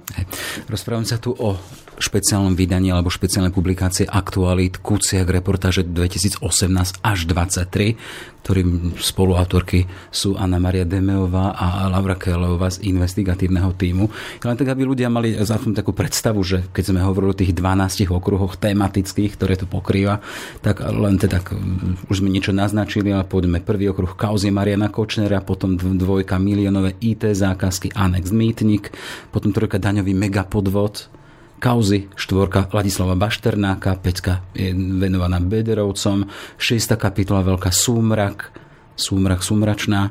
Rozprávam 0.71 1.03
sa 1.03 1.19
tu 1.19 1.35
o 1.35 1.59
špeciálnom 2.01 2.57
vydaní 2.57 2.91
alebo 2.91 3.13
špeciálnej 3.13 3.53
publikácie 3.53 4.09
Aktualit 4.09 4.81
Kuciak 4.81 5.29
reportáže 5.29 5.85
2018 5.85 6.43
až 7.05 7.19
23, 7.29 7.95
ktorým 8.41 8.97
spoluautorky 8.97 9.85
sú 10.09 10.35
Anna 10.41 10.57
Maria 10.57 10.89
Demeová 10.89 11.53
a 11.53 11.87
Laura 11.93 12.17
Kelová 12.17 12.73
z 12.73 12.89
investigatívneho 12.89 13.77
týmu. 13.77 14.09
Len 14.41 14.57
tak, 14.57 14.73
aby 14.73 14.89
ľudia 14.89 15.13
mali 15.13 15.37
za 15.37 15.61
takú 15.61 15.93
predstavu, 15.93 16.41
že 16.41 16.65
keď 16.73 16.85
sme 16.91 17.05
hovorili 17.05 17.31
o 17.37 17.41
tých 17.45 17.53
12 17.53 18.09
okruhoch 18.11 18.57
tematických, 18.57 19.37
ktoré 19.37 19.61
to 19.61 19.69
pokrýva, 19.69 20.25
tak 20.65 20.81
len 20.81 21.21
teda 21.21 21.45
už 22.09 22.25
sme 22.25 22.33
niečo 22.33 22.57
naznačili, 22.57 23.13
ale 23.13 23.29
poďme 23.29 23.61
prvý 23.61 23.93
okruh 23.93 24.17
kauzy 24.17 24.49
Mariana 24.49 24.89
Kočnera, 24.89 25.45
potom 25.45 25.77
dvojka 25.77 26.41
miliónové 26.41 26.97
IT 27.05 27.29
zákazky 27.37 27.93
Anex 27.93 28.33
Mýtnik, 28.33 28.91
potom 29.29 29.53
trojka 29.53 29.77
daňový 29.77 30.17
megapodvod, 30.17 31.20
kauzy, 31.61 32.09
štvorka 32.17 32.73
Ladislava 32.73 33.15
Bašternáka, 33.15 34.01
peťka 34.01 34.41
je 34.57 34.73
venovaná 34.73 35.39
Bederovcom, 35.39 36.27
šiesta 36.57 36.97
kapitola 36.97 37.45
Veľká 37.45 37.69
súmrak, 37.69 38.51
súmrak, 38.97 39.45
súmračná. 39.45 40.11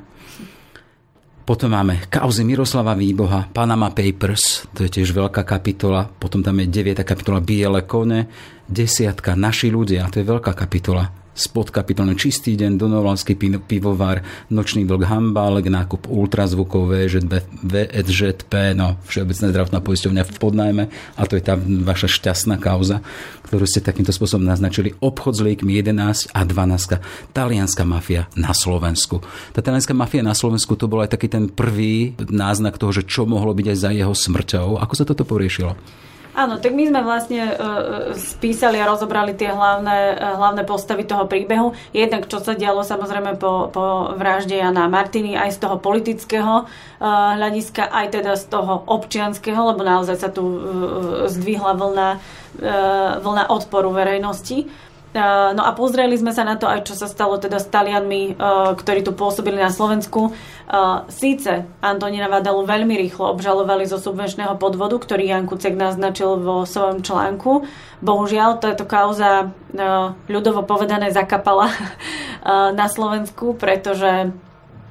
Potom 1.50 1.74
máme 1.74 2.06
kauzy 2.14 2.46
Miroslava 2.46 2.94
Výboha, 2.94 3.50
Panama 3.50 3.90
Papers, 3.90 4.70
to 4.78 4.86
je 4.86 5.02
tiež 5.02 5.18
veľká 5.18 5.42
kapitola. 5.42 6.06
Potom 6.06 6.46
tam 6.46 6.62
je 6.62 6.70
devieta 6.70 7.02
kapitola 7.02 7.42
Biele 7.42 7.90
kone, 7.90 8.30
desiatka 8.70 9.34
Naši 9.34 9.74
ľudia, 9.74 10.06
to 10.14 10.22
je 10.22 10.30
veľká 10.30 10.54
kapitola. 10.54 11.10
Spod 11.34 11.72
kapitolný 11.72 12.20
čistý 12.20 12.60
deň, 12.60 12.76
Donovalský 12.76 13.40
pivovar, 13.64 14.22
Nočný 14.52 14.84
vlk 14.84 15.08
Hambálek, 15.08 15.72
nákup 15.72 16.12
ultrazvukov 16.12 16.92
VŽP, 16.92 17.32
VSŽP, 17.64 18.54
no 18.76 19.00
Všeobecná 19.08 19.46
zdravotná 19.52 19.80
poisťovňa 19.80 20.24
v 20.28 20.32
podnajme 20.36 20.84
a 20.90 21.22
to 21.24 21.40
je 21.40 21.44
tá 21.44 21.56
vaša 21.60 22.12
šťastná 22.12 22.60
kauza, 22.60 23.00
ktorú 23.48 23.64
ste 23.64 23.80
takýmto 23.80 24.12
spôsobom 24.12 24.44
naznačili. 24.44 24.94
Obchod 25.00 25.40
s 25.40 25.42
liekmi 25.42 25.80
11 25.80 26.36
a 26.36 26.42
12. 26.44 27.34
Talianská 27.34 27.88
mafia 27.88 28.28
na 28.36 28.52
Slovensku. 28.52 29.24
Tá 29.56 29.64
talianská 29.64 29.96
mafia 29.96 30.22
na 30.22 30.36
Slovensku 30.36 30.76
to 30.76 30.92
bol 30.92 31.02
aj 31.02 31.16
taký 31.16 31.32
ten 31.32 31.48
prvý 31.48 32.14
náznak 32.20 32.76
toho, 32.76 32.92
že 32.92 33.08
čo 33.08 33.24
mohlo 33.24 33.56
byť 33.56 33.68
aj 33.74 33.78
za 33.78 33.90
jeho 33.96 34.14
smrťou. 34.14 34.78
Ako 34.82 34.94
sa 34.94 35.08
toto 35.08 35.24
poriešilo? 35.24 35.78
Áno, 36.30 36.62
tak 36.62 36.78
my 36.78 36.86
sme 36.86 37.02
vlastne 37.02 37.42
uh, 37.42 38.14
spísali 38.14 38.78
a 38.78 38.86
rozobrali 38.86 39.34
tie 39.34 39.50
hlavné, 39.50 40.14
uh, 40.14 40.38
hlavné 40.38 40.62
postavy 40.62 41.02
toho 41.02 41.26
príbehu. 41.26 41.74
Jednak, 41.90 42.30
čo 42.30 42.38
sa 42.38 42.54
dialo 42.54 42.86
samozrejme 42.86 43.42
po, 43.42 43.74
po 43.74 44.14
vražde 44.14 44.54
Jana 44.54 44.86
Martiny, 44.86 45.34
aj 45.34 45.58
z 45.58 45.60
toho 45.66 45.82
politického 45.82 46.70
uh, 46.70 47.34
hľadiska, 47.34 47.90
aj 47.90 48.22
teda 48.22 48.38
z 48.38 48.46
toho 48.46 48.86
občianského, 48.86 49.74
lebo 49.74 49.82
naozaj 49.82 50.18
sa 50.22 50.30
tu 50.30 50.46
uh, 50.46 50.60
zdvihla 51.26 51.74
vlna, 51.74 52.10
uh, 52.16 53.20
vlna 53.26 53.44
odporu 53.50 53.90
verejnosti. 53.90 54.70
No 55.10 55.66
a 55.66 55.74
pozreli 55.74 56.14
sme 56.14 56.30
sa 56.30 56.46
na 56.46 56.54
to 56.54 56.70
aj, 56.70 56.86
čo 56.86 56.94
sa 56.94 57.10
stalo 57.10 57.42
teda 57.42 57.58
s 57.58 57.66
Talianmi, 57.66 58.38
uh, 58.38 58.78
ktorí 58.78 59.02
tu 59.02 59.18
pôsobili 59.18 59.58
na 59.58 59.74
Slovensku. 59.74 60.30
Uh, 60.70 61.02
síce 61.10 61.66
Antonína 61.82 62.30
Vadalu 62.30 62.62
veľmi 62.62 62.94
rýchlo 62.94 63.34
obžalovali 63.34 63.90
zo 63.90 63.98
subvenčného 63.98 64.54
podvodu, 64.62 65.02
ktorý 65.02 65.34
Jan 65.34 65.50
Kucek 65.50 65.74
naznačil 65.74 66.38
vo 66.38 66.62
svojom 66.62 67.02
článku. 67.02 67.66
Bohužiaľ, 68.06 68.62
táto 68.62 68.86
kauza 68.86 69.50
ľudovo 70.30 70.62
povedané 70.70 71.10
zakapala 71.10 71.74
na 72.80 72.86
Slovensku, 72.86 73.58
pretože 73.58 74.30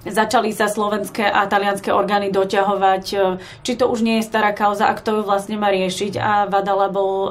začali 0.06 0.54
sa 0.54 0.70
slovenské 0.70 1.26
a 1.26 1.50
talianské 1.50 1.90
orgány 1.90 2.30
doťahovať, 2.30 3.04
e, 3.14 3.16
či 3.66 3.72
to 3.74 3.90
už 3.90 4.06
nie 4.06 4.22
je 4.22 4.28
stará 4.30 4.54
kauza 4.54 4.86
a 4.86 4.94
kto 4.94 5.20
ju 5.20 5.22
vlastne 5.26 5.58
má 5.58 5.74
riešiť 5.74 6.12
a 6.18 6.46
Vadala 6.46 6.86
bol 6.86 7.10
e, 7.10 7.28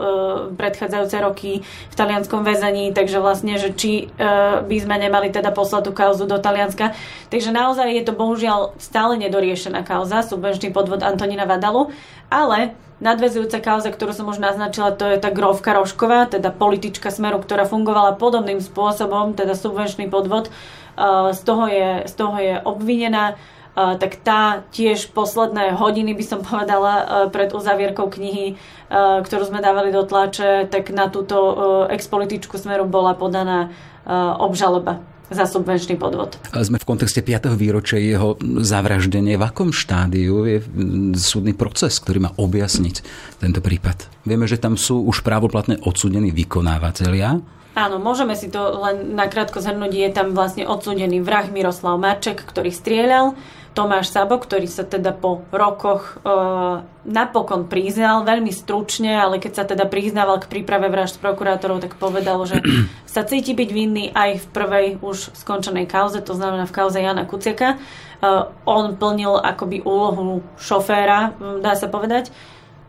predchádzajúce 0.60 1.18
roky 1.24 1.52
v 1.64 1.96
talianskom 1.96 2.44
väzení, 2.44 2.92
takže 2.92 3.24
vlastne, 3.24 3.56
že 3.56 3.72
či 3.72 4.12
e, 4.12 4.26
by 4.68 4.78
sme 4.84 5.00
nemali 5.00 5.32
teda 5.32 5.56
poslať 5.56 5.88
tú 5.88 5.92
kauzu 5.96 6.28
do 6.28 6.36
Talianska. 6.36 6.92
Takže 7.32 7.56
naozaj 7.56 7.88
je 7.88 8.04
to 8.04 8.14
bohužiaľ 8.16 8.76
stále 8.82 9.16
nedoriešená 9.16 9.88
kauza, 9.88 10.20
subvenčný 10.24 10.76
podvod 10.76 11.04
Antonína 11.08 11.48
Vadalu, 11.48 11.96
ale 12.28 12.76
Nadvezujúca 12.98 13.62
kauza, 13.62 13.94
ktorú 13.94 14.10
som 14.10 14.26
už 14.26 14.42
naznačila, 14.42 14.90
to 14.90 15.06
je 15.06 15.22
tá 15.22 15.30
Grovka 15.30 15.78
Rošková, 15.78 16.34
teda 16.34 16.50
politička 16.50 17.14
Smeru, 17.14 17.38
ktorá 17.38 17.70
fungovala 17.70 18.18
podobným 18.18 18.58
spôsobom, 18.58 19.38
teda 19.38 19.54
subvenčný 19.54 20.10
podvod, 20.10 20.50
z 21.32 21.42
toho 21.46 21.66
je, 21.70 21.90
z 22.10 22.14
toho 22.18 22.38
je 22.42 22.56
obvinená, 22.66 23.38
tak 23.78 24.18
tá 24.26 24.66
tiež 24.74 25.14
posledné 25.14 25.78
hodiny, 25.78 26.18
by 26.18 26.26
som 26.26 26.40
povedala, 26.50 27.30
pred 27.30 27.54
uzavierkou 27.54 28.10
knihy, 28.10 28.58
ktorú 29.22 29.44
sme 29.46 29.62
dávali 29.62 29.94
do 29.94 30.02
tlače, 30.02 30.66
tak 30.68 30.90
na 30.90 31.08
túto 31.14 31.38
expolitičku 31.88 32.58
smeru 32.58 32.90
bola 32.90 33.14
podaná 33.14 33.70
obžaloba 34.42 35.04
za 35.28 35.46
subvenčný 35.46 36.00
podvod. 36.00 36.40
Sme 36.56 36.80
v 36.80 36.88
kontexte 36.88 37.20
5. 37.20 37.54
výročia 37.60 38.00
jeho 38.00 38.40
zavraždenie. 38.42 39.36
V 39.36 39.44
akom 39.44 39.76
štádiu 39.76 40.48
je 40.48 40.58
súdny 41.20 41.52
proces, 41.52 42.00
ktorý 42.00 42.28
má 42.28 42.32
objasniť 42.40 42.96
tento 43.44 43.60
prípad? 43.60 44.08
Vieme, 44.24 44.48
že 44.48 44.60
tam 44.60 44.80
sú 44.80 45.04
už 45.04 45.24
právoplatne 45.24 45.80
odsudení 45.84 46.32
vykonávateľia, 46.32 47.58
Áno, 47.78 48.02
môžeme 48.02 48.34
si 48.34 48.50
to 48.50 48.58
len 48.82 49.14
nakrátko 49.14 49.62
zhrnúť. 49.62 49.94
Je 49.94 50.10
tam 50.10 50.34
vlastne 50.34 50.66
odsúdený 50.66 51.22
vrah 51.22 51.46
Miroslav 51.46 52.02
Marček, 52.02 52.42
ktorý 52.42 52.74
strieľal. 52.74 53.38
Tomáš 53.78 54.10
Sabo, 54.10 54.42
ktorý 54.42 54.66
sa 54.66 54.82
teda 54.82 55.14
po 55.14 55.46
rokoch 55.54 56.18
e, 56.18 56.34
napokon 57.06 57.70
priznal, 57.70 58.26
veľmi 58.26 58.50
stručne, 58.50 59.14
ale 59.14 59.38
keď 59.38 59.54
sa 59.54 59.64
teda 59.70 59.86
priznával 59.86 60.42
k 60.42 60.50
príprave 60.50 60.90
vražd 60.90 61.22
prokurátorov, 61.22 61.86
tak 61.86 61.94
povedal, 62.02 62.42
že 62.50 62.58
sa 63.06 63.22
cíti 63.22 63.54
byť 63.54 63.70
vinný 63.70 64.10
aj 64.18 64.42
v 64.42 64.46
prvej 64.50 64.88
už 65.06 65.38
skončenej 65.38 65.86
kauze, 65.86 66.18
to 66.26 66.34
znamená 66.34 66.66
v 66.66 66.74
kauze 66.74 66.98
Jana 66.98 67.30
Kuciaka. 67.30 67.78
E, 67.78 67.78
on 68.66 68.98
plnil 68.98 69.38
akoby 69.38 69.86
úlohu 69.86 70.42
šoféra, 70.58 71.38
dá 71.62 71.78
sa 71.78 71.86
povedať. 71.86 72.34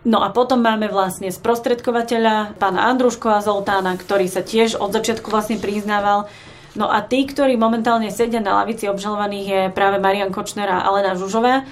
No 0.09 0.24
a 0.24 0.33
potom 0.33 0.64
máme 0.64 0.88
vlastne 0.88 1.29
sprostredkovateľa, 1.29 2.57
pána 2.57 2.88
Andruško 2.88 3.29
a 3.29 3.44
Zoltána, 3.44 3.92
ktorý 3.92 4.24
sa 4.24 4.40
tiež 4.40 4.81
od 4.81 4.88
začiatku 4.96 5.29
vlastne 5.29 5.61
priznával. 5.61 6.33
No 6.76 6.92
a 6.92 7.00
tí, 7.00 7.24
ktorí 7.24 7.57
momentálne 7.57 8.12
sedia 8.12 8.44
na 8.44 8.61
lavici 8.61 8.90
obžalovaných 8.90 9.46
je 9.46 9.62
práve 9.72 9.96
Marian 9.96 10.28
Kočner 10.28 10.68
a 10.68 10.85
Alena 10.85 11.16
Žužová. 11.16 11.64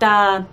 Tá 0.00 0.46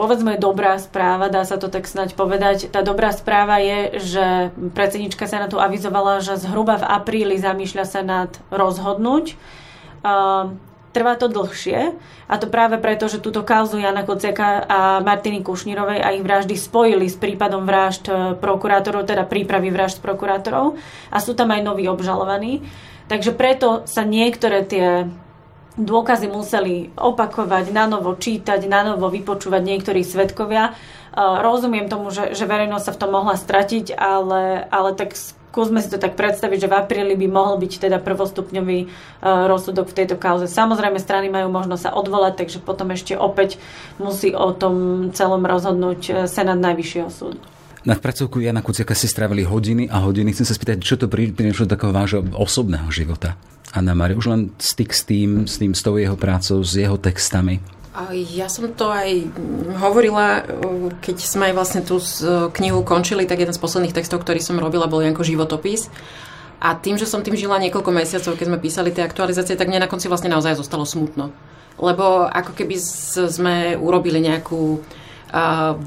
povedzme 0.00 0.40
dobrá 0.40 0.80
správa, 0.80 1.28
dá 1.28 1.44
sa 1.44 1.60
to 1.60 1.68
tak 1.68 1.84
snať 1.84 2.16
povedať. 2.16 2.72
Tá 2.72 2.80
dobrá 2.80 3.12
správa 3.12 3.60
je, 3.60 4.00
že 4.00 4.26
predsednička 4.72 5.28
to 5.52 5.60
avizovala, 5.60 6.24
že 6.24 6.40
zhruba 6.40 6.80
v 6.80 6.88
apríli 6.88 7.36
zamýšľa 7.36 7.84
sa 7.84 8.00
nad 8.00 8.32
rozhodnúť. 8.48 9.36
Trvá 10.90 11.14
to 11.14 11.30
dlhšie 11.30 11.94
a 12.26 12.34
to 12.34 12.50
práve 12.50 12.74
preto, 12.82 13.06
že 13.06 13.22
túto 13.22 13.46
kauzu 13.46 13.78
Jana 13.78 14.02
Kociaka 14.02 14.66
a 14.66 14.98
Martiny 14.98 15.38
Kušnírovej 15.38 16.02
a 16.02 16.10
ich 16.10 16.26
vraždy 16.26 16.58
spojili 16.58 17.06
s 17.06 17.14
prípadom 17.14 17.62
vražd 17.62 18.10
e, 18.10 18.14
prokurátorov, 18.34 19.06
teda 19.06 19.22
prípravy 19.22 19.70
vražd 19.70 20.02
prokurátorov 20.02 20.74
a 21.14 21.22
sú 21.22 21.38
tam 21.38 21.54
aj 21.54 21.62
noví 21.62 21.86
obžalovaní. 21.86 22.66
Takže 23.10 23.34
preto 23.34 23.82
sa 23.90 24.06
niektoré 24.06 24.62
tie 24.62 25.10
dôkazy 25.74 26.30
museli 26.30 26.94
opakovať, 26.94 27.74
na 27.74 27.90
čítať, 28.14 28.60
na 28.70 28.86
novo 28.86 29.10
vypočúvať 29.10 29.62
niektorí 29.66 30.06
svetkovia. 30.06 30.70
E, 30.70 30.72
rozumiem 31.18 31.90
tomu, 31.90 32.14
že, 32.14 32.38
že 32.38 32.46
verejnosť 32.46 32.86
sa 32.86 32.94
v 32.94 33.00
tom 33.02 33.10
mohla 33.10 33.34
stratiť, 33.34 33.98
ale, 33.98 34.62
ale 34.70 34.94
tak 34.94 35.18
skúsme 35.18 35.82
si 35.82 35.90
to 35.90 35.98
tak 35.98 36.14
predstaviť, 36.14 36.58
že 36.62 36.70
v 36.70 36.78
apríli 36.78 37.14
by 37.18 37.26
mohol 37.26 37.58
byť 37.58 37.90
teda 37.90 37.98
prvostupňový 37.98 38.86
uh, 38.86 39.50
rozsudok 39.50 39.90
v 39.90 39.96
tejto 39.98 40.14
kauze. 40.14 40.46
Samozrejme, 40.46 41.02
strany 41.02 41.26
majú 41.26 41.50
možnosť 41.50 41.90
sa 41.90 41.94
odvolať, 41.98 42.46
takže 42.46 42.62
potom 42.62 42.94
ešte 42.94 43.18
opäť 43.18 43.58
musí 43.98 44.30
o 44.30 44.54
tom 44.54 45.10
celom 45.10 45.42
rozhodnúť 45.42 46.00
e, 46.06 46.12
Senát 46.30 46.54
Najvyššieho 46.54 47.10
súdu. 47.10 47.42
Na 47.80 47.96
pracovku 47.96 48.44
Jana 48.44 48.60
Kuciaka 48.60 48.92
si 48.92 49.08
strávili 49.08 49.40
hodiny 49.40 49.88
a 49.88 50.04
hodiny. 50.04 50.36
Chcem 50.36 50.44
sa 50.44 50.52
spýtať, 50.52 50.84
čo 50.84 51.00
to 51.00 51.08
prinieslo 51.08 51.64
do 51.64 51.72
takého 51.72 51.96
vášho 51.96 52.20
osobného 52.36 52.92
života? 52.92 53.40
Anna 53.72 53.96
Maria, 53.96 54.20
už 54.20 54.28
len 54.28 54.52
styk 54.60 54.92
s 54.92 55.08
tým, 55.08 55.48
s 55.48 55.56
tým, 55.56 55.72
s 55.72 55.80
tou 55.80 55.96
jeho 55.96 56.12
prácou, 56.12 56.60
s 56.60 56.76
jeho 56.76 57.00
textami. 57.00 57.64
Ja 58.12 58.52
som 58.52 58.68
to 58.76 58.92
aj 58.92 59.32
hovorila, 59.80 60.44
keď 61.00 61.16
sme 61.24 61.48
aj 61.50 61.54
vlastne 61.56 61.80
tú 61.80 61.96
knihu 62.60 62.84
končili, 62.84 63.24
tak 63.24 63.40
jeden 63.40 63.56
z 63.56 63.62
posledných 63.62 63.96
textov, 63.96 64.20
ktorý 64.20 64.44
som 64.44 64.60
robila, 64.60 64.84
bol 64.84 65.00
ako 65.00 65.24
životopis. 65.24 65.88
A 66.60 66.76
tým, 66.76 67.00
že 67.00 67.08
som 67.08 67.24
tým 67.24 67.32
žila 67.32 67.56
niekoľko 67.64 67.88
mesiacov, 67.96 68.36
keď 68.36 68.46
sme 68.46 68.60
písali 68.60 68.92
tie 68.92 69.08
aktualizácie, 69.08 69.56
tak 69.56 69.72
mne 69.72 69.80
na 69.80 69.88
konci 69.88 70.12
vlastne 70.12 70.28
naozaj 70.28 70.60
zostalo 70.60 70.84
smutno. 70.84 71.32
Lebo 71.80 72.28
ako 72.28 72.52
keby 72.52 72.76
sme 73.32 73.72
urobili 73.80 74.20
nejakú 74.20 74.84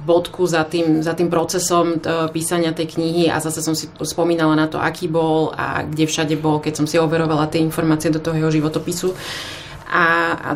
bodku 0.08 0.48
za 0.48 0.64
tým, 0.64 1.04
za 1.04 1.12
tým 1.12 1.28
procesom 1.28 2.00
písania 2.32 2.72
tej 2.72 2.96
knihy 2.96 3.28
a 3.28 3.44
zase 3.44 3.60
som 3.60 3.76
si 3.76 3.92
spomínala 4.00 4.56
na 4.56 4.72
to, 4.72 4.80
aký 4.80 5.12
bol 5.12 5.52
a 5.52 5.84
kde 5.84 6.08
všade 6.08 6.36
bol, 6.40 6.64
keď 6.64 6.80
som 6.80 6.88
si 6.88 6.96
overovala 6.96 7.52
tie 7.52 7.60
informácie 7.60 8.08
do 8.08 8.24
toho 8.24 8.40
jeho 8.40 8.52
životopisu. 8.52 9.12
A, 9.94 10.06
a 10.34 10.50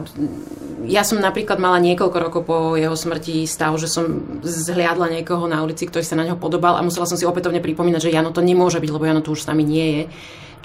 ja 0.87 1.05
som 1.05 1.21
napríklad 1.21 1.61
mala 1.61 1.77
niekoľko 1.77 2.17
rokov 2.17 2.41
po 2.47 2.57
jeho 2.73 2.95
smrti 2.95 3.45
stav, 3.45 3.75
že 3.77 3.85
som 3.85 4.23
zhliadla 4.41 5.13
niekoho 5.13 5.45
na 5.45 5.61
ulici, 5.61 5.85
ktorý 5.85 6.01
sa 6.01 6.17
na 6.17 6.25
neho 6.25 6.39
podobal 6.39 6.79
a 6.79 6.81
musela 6.81 7.05
som 7.05 7.19
si 7.19 7.27
opätovne 7.27 7.61
pripomínať, 7.61 8.09
že 8.09 8.13
Jano 8.15 8.33
to 8.33 8.41
nemôže 8.41 8.81
byť, 8.81 8.89
lebo 8.89 9.05
Jano 9.05 9.21
tu 9.21 9.35
už 9.35 9.45
s 9.45 9.49
nami 9.51 9.61
nie 9.61 9.87
je. 9.93 10.03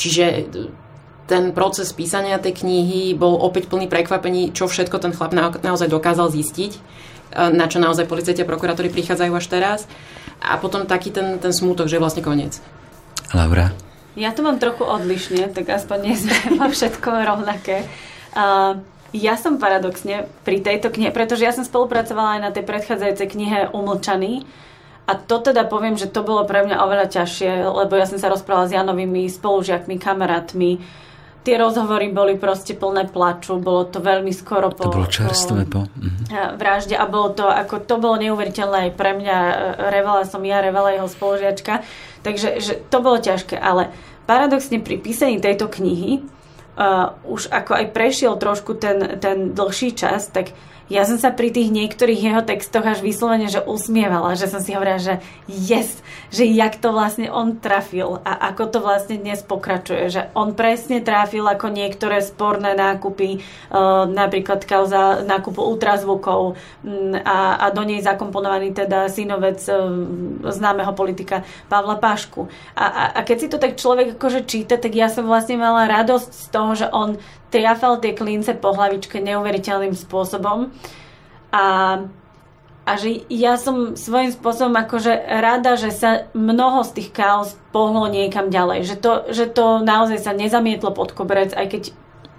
Čiže 0.01 0.25
ten 1.29 1.53
proces 1.53 1.93
písania 1.93 2.41
tej 2.41 2.65
knihy 2.65 3.13
bol 3.13 3.37
opäť 3.41 3.69
plný 3.69 3.93
prekvapení, 3.93 4.57
čo 4.57 4.69
všetko 4.69 4.97
ten 5.01 5.13
chlap 5.13 5.37
na, 5.37 5.53
naozaj 5.53 5.93
dokázal 5.93 6.33
zistiť, 6.33 6.73
na 7.33 7.67
čo 7.67 7.83
naozaj 7.83 8.07
policajti 8.07 8.45
a 8.45 8.49
prokurátori 8.49 8.93
prichádzajú 8.93 9.33
až 9.33 9.47
teraz. 9.49 9.81
A 10.43 10.59
potom 10.59 10.85
taký 10.85 11.15
ten, 11.15 11.39
ten 11.39 11.55
smútok, 11.55 11.87
že 11.87 11.97
je 11.99 12.03
vlastne 12.03 12.23
koniec. 12.23 12.59
Laura? 13.33 13.73
Ja 14.13 14.37
to 14.37 14.45
mám 14.45 14.61
trochu 14.61 14.85
odlišne, 14.85 15.49
tak 15.57 15.73
aspoň 15.73 15.99
nie 16.05 16.15
sme 16.19 16.37
všetko 16.75 17.09
rovnaké. 17.25 17.89
Uh, 18.37 18.81
ja 19.13 19.37
som 19.37 19.61
paradoxne 19.61 20.29
pri 20.45 20.65
tejto 20.65 20.89
knihe, 20.89 21.13
pretože 21.13 21.45
ja 21.45 21.53
som 21.53 21.65
spolupracovala 21.65 22.41
aj 22.41 22.43
na 22.45 22.51
tej 22.53 22.65
predchádzajúcej 22.65 23.29
knihe 23.29 23.59
Umlčaný 23.77 24.49
a 25.05 25.13
to 25.19 25.43
teda 25.43 25.67
poviem, 25.67 25.99
že 25.99 26.09
to 26.09 26.25
bolo 26.25 26.47
pre 26.47 26.63
mňa 26.65 26.81
oveľa 26.81 27.07
ťažšie, 27.11 27.69
lebo 27.69 27.93
ja 27.99 28.07
som 28.07 28.17
sa 28.17 28.31
rozprávala 28.31 28.71
s 28.71 28.77
Janovými 28.77 29.27
spolužiakmi, 29.29 29.99
kamarátmi. 29.99 30.81
Tie 31.43 31.59
rozhovory 31.59 32.15
boli 32.15 32.39
proste 32.39 32.79
plné 32.79 33.11
plaču, 33.11 33.59
bolo 33.59 33.83
to 33.87 33.99
veľmi 33.99 34.31
skoro 34.31 34.71
po... 34.71 34.87
To 34.87 34.95
bolo 35.03 35.11
čerstvé 35.11 35.67
po... 35.67 35.91
Mhm. 35.91 36.59
Vražde 36.59 36.95
a 36.95 37.05
bolo 37.11 37.35
to, 37.35 37.47
ako 37.47 37.83
to 37.83 37.99
bolo 37.99 38.17
neuveriteľné 38.19 38.91
aj 38.91 38.93
pre 38.95 39.13
mňa, 39.19 39.37
revala 39.91 40.23
som 40.23 40.43
ja, 40.47 40.63
revala 40.63 40.95
jeho 40.95 41.11
spolužiačka, 41.11 41.83
takže 42.23 42.63
že 42.63 42.79
to 42.89 43.03
bolo 43.03 43.19
ťažké, 43.19 43.59
ale 43.59 43.91
paradoxne 44.25 44.79
pri 44.79 45.03
písaní 45.03 45.43
tejto 45.43 45.67
knihy 45.67 46.23
uh, 46.79 47.13
už 47.27 47.51
ako 47.51 47.75
aj 47.75 47.87
prešiel 47.91 48.39
trošku 48.39 48.79
ten, 48.79 49.19
ten 49.19 49.53
dlhší 49.53 49.99
čas, 49.99 50.31
tak 50.31 50.55
ja 50.91 51.07
som 51.07 51.21
sa 51.21 51.31
pri 51.31 51.55
tých 51.55 51.71
niektorých 51.71 52.21
jeho 52.21 52.43
textoch 52.43 52.83
až 52.83 53.05
vyslovene, 53.05 53.47
že 53.47 53.63
usmievala, 53.63 54.35
že 54.35 54.51
som 54.51 54.59
si 54.59 54.75
hovorila, 54.75 54.99
že 54.99 55.15
yes, 55.47 56.03
že 56.33 56.49
jak 56.49 56.81
to 56.81 56.91
vlastne 56.91 57.29
on 57.31 57.61
trafil 57.61 58.19
a 58.25 58.51
ako 58.51 58.63
to 58.73 58.79
vlastne 58.81 59.21
dnes 59.21 59.45
pokračuje, 59.45 60.05
že 60.11 60.23
on 60.33 60.57
presne 60.57 61.05
trafil 61.05 61.45
ako 61.45 61.71
niektoré 61.71 62.25
sporné 62.25 62.73
nákupy, 62.75 63.39
uh, 63.39 64.09
napríklad 64.09 64.65
kauza 64.65 65.23
nákupu 65.23 65.61
ultrazvukov 65.61 66.57
um, 66.83 67.15
a, 67.21 67.61
a 67.63 67.67
do 67.71 67.85
nej 67.85 68.01
zakomponovaný 68.01 68.73
teda 68.73 69.07
synovec 69.13 69.61
uh, 69.69 69.87
známeho 70.49 70.93
politika 70.97 71.45
Pavla 71.69 72.01
Pašku. 72.01 72.49
A, 72.75 72.85
a, 72.85 73.03
a 73.17 73.21
keď 73.23 73.37
si 73.39 73.47
to 73.53 73.59
tak 73.61 73.77
človek 73.77 74.17
akože 74.17 74.45
číta, 74.49 74.81
tak 74.81 74.97
ja 74.97 75.13
som 75.13 75.29
vlastne 75.29 75.61
mala 75.61 75.87
radosť 75.89 76.31
z 76.33 76.47
toho, 76.49 76.71
že 76.75 76.87
on 76.91 77.21
triafal 77.53 78.01
tie 78.01 78.17
klince 78.17 78.57
po 78.57 78.73
hlavičke 78.73 79.21
neuveriteľným 79.21 79.93
spôsobom. 79.93 80.73
A, 81.53 81.65
a 82.89 82.93
že 82.97 83.29
ja 83.29 83.61
som 83.61 83.93
svojím 83.93 84.33
spôsobom 84.33 84.73
akože 84.73 85.13
rada, 85.29 85.77
že 85.77 85.93
sa 85.93 86.27
mnoho 86.33 86.81
z 86.89 86.91
tých 86.97 87.13
chaos 87.13 87.53
pohlo 87.71 88.09
niekam 88.09 88.49
ďalej. 88.49 88.89
Že 88.89 88.97
to, 88.99 89.13
že 89.31 89.45
to 89.53 89.85
naozaj 89.85 90.19
sa 90.25 90.33
nezamietlo 90.33 90.97
pod 90.97 91.13
koberec, 91.13 91.53
aj 91.53 91.67
keď 91.69 91.83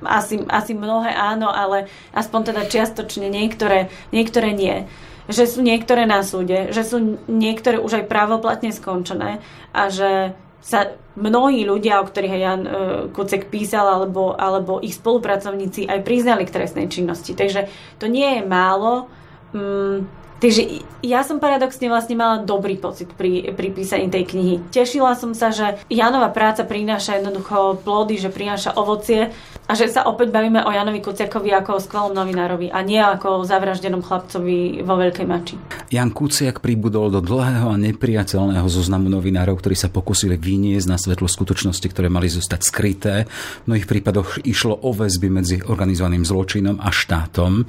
asi, 0.03 0.41
asi 0.49 0.73
mnohé 0.75 1.15
áno, 1.15 1.47
ale 1.47 1.87
aspoň 2.11 2.51
teda 2.51 2.61
čiastočne 2.67 3.29
niektoré, 3.31 3.93
niektoré 4.11 4.51
nie 4.51 4.89
že 5.23 5.47
sú 5.47 5.63
niektoré 5.63 6.03
na 6.03 6.19
súde, 6.19 6.75
že 6.75 6.83
sú 6.83 7.19
niektoré 7.31 7.79
už 7.79 8.03
aj 8.03 8.11
právoplatne 8.11 8.75
skončené 8.75 9.39
a 9.71 9.87
že 9.87 10.35
sa 10.63 10.95
mnohí 11.19 11.67
ľudia, 11.67 11.99
o 11.99 12.07
ktorých 12.07 12.33
aj 12.33 12.41
Jan 12.41 12.61
e, 12.63 12.71
Kucek 13.11 13.51
písal, 13.51 13.83
alebo, 13.83 14.31
alebo 14.31 14.79
ich 14.79 14.95
spolupracovníci 14.95 15.91
aj 15.91 16.07
priznali 16.07 16.47
k 16.47 16.55
trestnej 16.55 16.87
činnosti. 16.87 17.35
Takže 17.35 17.67
to 17.99 18.07
nie 18.07 18.39
je 18.39 18.41
málo. 18.47 19.11
Mm, 19.51 20.07
Takže 20.43 20.83
ja 20.99 21.23
som 21.23 21.39
paradoxne 21.39 21.87
vlastne 21.87 22.19
mala 22.19 22.43
dobrý 22.43 22.75
pocit 22.75 23.07
pri, 23.15 23.55
pri 23.55 23.71
písaní 23.71 24.11
tej 24.11 24.27
knihy. 24.27 24.55
Tešila 24.75 25.15
som 25.15 25.31
sa, 25.31 25.55
že 25.55 25.79
Janova 25.87 26.27
práca 26.35 26.67
prináša 26.67 27.19
jednoducho 27.19 27.79
plody, 27.79 28.19
že 28.19 28.27
prináša 28.27 28.75
ovocie 28.75 29.31
a 29.63 29.71
že 29.71 29.87
sa 29.87 30.03
opäť 30.03 30.35
bavíme 30.35 30.59
o 30.67 30.71
Janovi 30.71 30.99
Kuciakovi 30.99 31.55
ako 31.55 31.79
o 31.79 31.83
skvelom 31.83 32.11
novinárovi 32.11 32.67
a 32.75 32.83
nie 32.83 32.99
ako 32.99 33.39
o 33.39 33.47
zavraždenom 33.47 34.03
chlapcovi 34.03 34.83
vo 34.83 34.99
Veľkej 34.99 35.23
Mači. 35.27 35.55
Jan 35.87 36.11
Kuciak 36.11 36.59
pribudol 36.59 37.07
do 37.07 37.23
dlhého 37.23 37.71
a 37.71 37.79
nepriateľného 37.79 38.67
zoznamu 38.67 39.07
novinárov, 39.07 39.63
ktorí 39.63 39.79
sa 39.79 39.87
pokusili 39.87 40.35
vyniesť 40.35 40.87
na 40.91 40.99
svetlo 40.99 41.31
skutočnosti, 41.31 41.87
ktoré 41.87 42.11
mali 42.11 42.27
zostať 42.27 42.59
skryté. 42.59 43.13
V 43.63 43.71
mnohých 43.71 43.87
prípadoch 43.87 44.43
išlo 44.43 44.75
o 44.75 44.91
väzby 44.91 45.31
medzi 45.31 45.63
organizovaným 45.63 46.27
zločinom 46.27 46.83
a 46.83 46.91
štátom. 46.91 47.63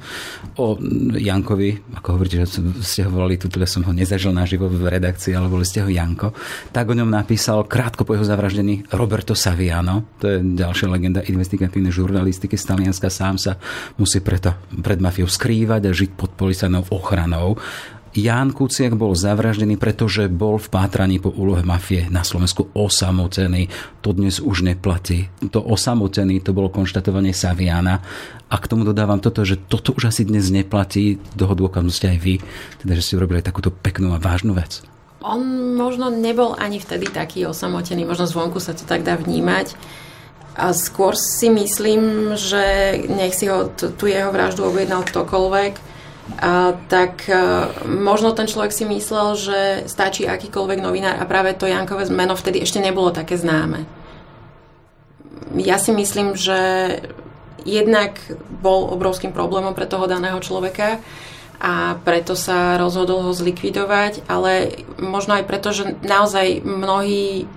O 0.59 0.75
Jankovi, 1.15 1.95
ako 1.95 2.07
hovoríte, 2.19 2.43
že 2.43 2.64
ste 2.81 3.05
ho 3.05 3.11
volali, 3.11 3.37
tu 3.37 3.51
teda 3.51 3.67
som 3.69 3.85
ho 3.85 3.91
nezažil 3.91 4.33
naživo 4.33 4.65
v 4.71 4.87
redakcii, 4.89 5.35
ale 5.35 5.51
boli 5.51 5.65
ste 5.67 5.83
ho 5.83 5.89
Janko, 5.89 6.33
tak 6.71 6.89
o 6.89 6.97
ňom 6.97 7.09
napísal 7.09 7.65
krátko 7.67 8.07
po 8.07 8.17
jeho 8.17 8.25
zavraždení 8.25 8.87
Roberto 8.93 9.37
Saviano, 9.37 10.17
to 10.17 10.29
je 10.29 10.37
ďalšia 10.41 10.87
legenda 10.89 11.21
investigatívnej 11.25 11.93
žurnalistiky 11.93 12.57
z 12.57 12.65
Talianska, 12.65 13.11
sám 13.11 13.35
sa 13.37 13.57
musí 13.99 14.23
preto 14.23 14.55
pred 14.81 14.97
mafiou 14.97 15.29
skrývať 15.29 15.81
a 15.87 15.91
žiť 15.91 16.11
pod 16.17 16.33
policajnou 16.33 16.89
ochranou. 16.93 17.57
Ján 18.15 18.55
Kuciak 18.55 18.95
bol 18.95 19.11
zavraždený, 19.11 19.75
pretože 19.75 20.31
bol 20.31 20.55
v 20.55 20.71
pátraní 20.71 21.19
po 21.19 21.35
úlohe 21.35 21.67
mafie 21.67 22.07
na 22.07 22.23
Slovensku 22.23 22.71
osamotený. 22.71 23.67
To 23.99 24.15
dnes 24.15 24.39
už 24.39 24.63
neplatí. 24.63 25.27
To 25.51 25.59
osamotený, 25.59 26.39
to 26.39 26.55
bolo 26.55 26.71
konštatovanie 26.71 27.35
Saviana. 27.35 27.99
A 28.47 28.55
k 28.55 28.71
tomu 28.71 28.87
dodávam 28.87 29.19
toto, 29.19 29.43
že 29.43 29.59
toto 29.59 29.91
už 29.91 30.15
asi 30.15 30.23
dnes 30.23 30.47
neplatí. 30.47 31.19
Toho 31.35 31.59
dôkazom 31.59 31.91
ste 31.91 32.15
aj 32.15 32.19
vy. 32.23 32.35
Teda, 32.79 32.95
že 32.95 33.03
ste 33.03 33.19
urobili 33.19 33.43
takúto 33.43 33.67
peknú 33.67 34.15
a 34.15 34.23
vážnu 34.23 34.55
vec. 34.55 34.79
On 35.19 35.75
možno 35.75 36.07
nebol 36.07 36.55
ani 36.55 36.79
vtedy 36.79 37.11
taký 37.11 37.43
osamotený. 37.43 38.07
Možno 38.07 38.31
zvonku 38.31 38.63
sa 38.63 38.71
to 38.71 38.87
tak 38.87 39.03
dá 39.03 39.19
vnímať. 39.19 39.75
A 40.55 40.71
skôr 40.71 41.19
si 41.19 41.51
myslím, 41.51 42.31
že 42.39 42.95
nech 43.11 43.35
si 43.35 43.51
ho, 43.51 43.67
tu 43.75 44.07
jeho 44.07 44.31
vraždu 44.31 44.63
objednal 44.63 45.03
ktokoľvek, 45.03 45.94
a, 46.41 46.73
tak 46.89 47.29
a, 47.29 47.69
e, 47.85 47.87
možno 47.87 48.33
ten 48.33 48.49
človek 48.49 48.73
si 48.73 48.83
myslel, 48.89 49.27
že 49.37 49.59
stačí 49.85 50.25
akýkoľvek 50.25 50.79
novinár 50.81 51.15
a 51.21 51.29
práve 51.29 51.53
to 51.53 51.69
Jankové 51.69 52.09
meno 52.09 52.33
vtedy 52.33 52.65
ešte 52.65 52.81
nebolo 52.81 53.13
také 53.13 53.37
známe. 53.37 53.85
Ja 55.55 55.77
si 55.77 55.93
myslím, 55.93 56.33
že 56.33 56.57
jednak 57.65 58.17
bol 58.61 58.89
obrovským 58.93 59.33
problémom 59.33 59.77
pre 59.77 59.89
toho 59.89 60.05
daného 60.09 60.37
človeka 60.41 61.01
a 61.61 61.97
preto 62.03 62.37
sa 62.37 62.75
rozhodol 62.75 63.25
ho 63.25 63.31
zlikvidovať, 63.33 64.27
ale 64.27 64.83
možno 64.99 65.39
aj 65.39 65.47
preto, 65.47 65.71
že 65.71 65.97
naozaj 66.03 66.61
mnohí 66.61 67.47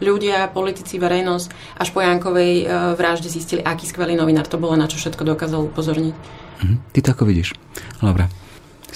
ľudia, 0.00 0.52
politici, 0.52 1.00
verejnosť 1.00 1.80
až 1.80 1.88
po 1.92 2.04
Jankovej 2.04 2.52
e, 2.62 2.66
vražde 3.00 3.32
zistili, 3.32 3.64
aký 3.64 3.88
skvelý 3.88 4.12
novinár 4.12 4.44
to 4.44 4.60
bolo, 4.60 4.76
na 4.76 4.84
čo 4.88 5.00
všetko 5.00 5.24
dokázal 5.24 5.72
upozorniť. 5.72 6.44
Mhm. 6.62 6.76
Ty 6.92 6.98
to 7.02 7.08
ako 7.12 7.24
vidíš, 7.28 7.56
Laura? 8.00 8.28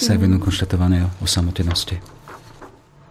Sa 0.01 0.17
mm. 0.17 0.41
konštatované 0.41 1.05
o 1.21 1.25
samotenosti. 1.29 2.01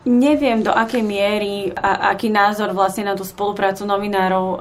Neviem, 0.08 0.64
do 0.64 0.72
akej 0.72 1.04
miery 1.04 1.76
a 1.76 2.16
aký 2.16 2.32
názor 2.32 2.72
vlastne 2.72 3.04
na 3.04 3.12
tú 3.12 3.20
spoluprácu 3.22 3.84
novinárov 3.84 4.46
uh, 4.56 4.58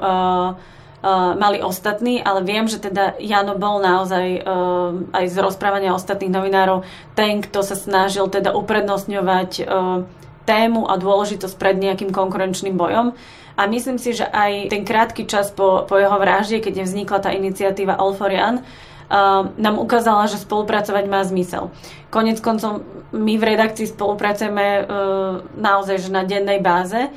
uh, 1.00 1.32
mali 1.32 1.64
ostatní, 1.64 2.20
ale 2.20 2.44
viem, 2.44 2.68
že 2.68 2.76
teda 2.76 3.16
Jano 3.16 3.56
bol 3.56 3.80
naozaj 3.80 4.44
uh, 4.44 5.16
aj 5.16 5.24
z 5.32 5.36
rozprávania 5.40 5.96
ostatných 5.96 6.28
novinárov 6.28 6.84
ten, 7.16 7.40
kto 7.40 7.64
sa 7.64 7.72
snažil 7.72 8.28
teda 8.28 8.52
uprednostňovať 8.52 9.50
uh, 9.64 10.04
tému 10.44 10.84
a 10.92 11.00
dôležitosť 11.00 11.56
pred 11.56 11.80
nejakým 11.80 12.12
konkurenčným 12.12 12.76
bojom. 12.76 13.16
A 13.56 13.62
myslím 13.64 13.96
si, 13.96 14.12
že 14.16 14.28
aj 14.28 14.72
ten 14.72 14.84
krátky 14.84 15.24
čas 15.24 15.52
po, 15.52 15.88
po 15.88 15.96
jeho 15.96 16.16
vražde, 16.20 16.60
keď 16.60 16.84
vznikla 16.84 17.18
tá 17.20 17.30
iniciatíva 17.32 17.96
All 17.96 18.12
for 18.12 18.28
Jan, 18.28 18.60
nám 19.58 19.76
ukázala, 19.82 20.30
že 20.30 20.38
spolupracovať 20.38 21.04
má 21.10 21.26
zmysel. 21.26 21.74
Konec 22.14 22.38
koncom 22.38 22.86
my 23.10 23.34
v 23.34 23.46
redakcii 23.54 23.90
spolupracujeme 23.90 24.66
uh, 24.86 25.42
naozaj 25.58 26.06
že 26.06 26.14
na 26.14 26.22
dennej 26.22 26.62
báze 26.62 27.10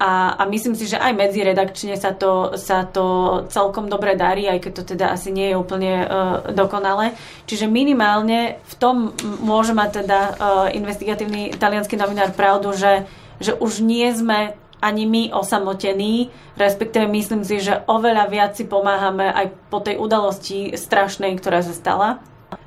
a, 0.00 0.34
a 0.40 0.42
myslím 0.48 0.74
si, 0.74 0.88
že 0.88 0.98
aj 0.98 1.12
medziredakčne 1.14 1.94
sa 2.00 2.16
to, 2.16 2.56
sa 2.56 2.88
to 2.88 3.04
celkom 3.52 3.86
dobre 3.86 4.16
darí, 4.16 4.48
aj 4.48 4.58
keď 4.64 4.72
to 4.72 4.82
teda 4.96 5.06
asi 5.12 5.30
nie 5.30 5.52
je 5.52 5.60
úplne 5.60 5.92
uh, 6.02 6.08
dokonalé. 6.50 7.12
Čiže 7.44 7.68
minimálne 7.68 8.58
v 8.64 8.74
tom 8.80 9.12
môže 9.44 9.76
mať 9.76 10.02
teda 10.02 10.20
uh, 10.20 10.32
investigatívny 10.72 11.52
italianský 11.52 12.00
novinár 12.00 12.32
pravdu, 12.32 12.72
že, 12.72 13.04
že 13.38 13.52
už 13.52 13.84
nie 13.84 14.08
sme 14.10 14.56
ani 14.84 15.08
my 15.08 15.22
osamotení, 15.32 16.28
respektíve 16.60 17.08
myslím 17.08 17.40
si, 17.40 17.64
že 17.64 17.80
oveľa 17.88 18.28
viac 18.28 18.52
si 18.52 18.68
pomáhame 18.68 19.32
aj 19.32 19.46
po 19.72 19.80
tej 19.80 19.96
udalosti 19.96 20.76
strašnej, 20.76 21.40
ktorá 21.40 21.64
sa 21.64 21.72
stala 21.72 22.20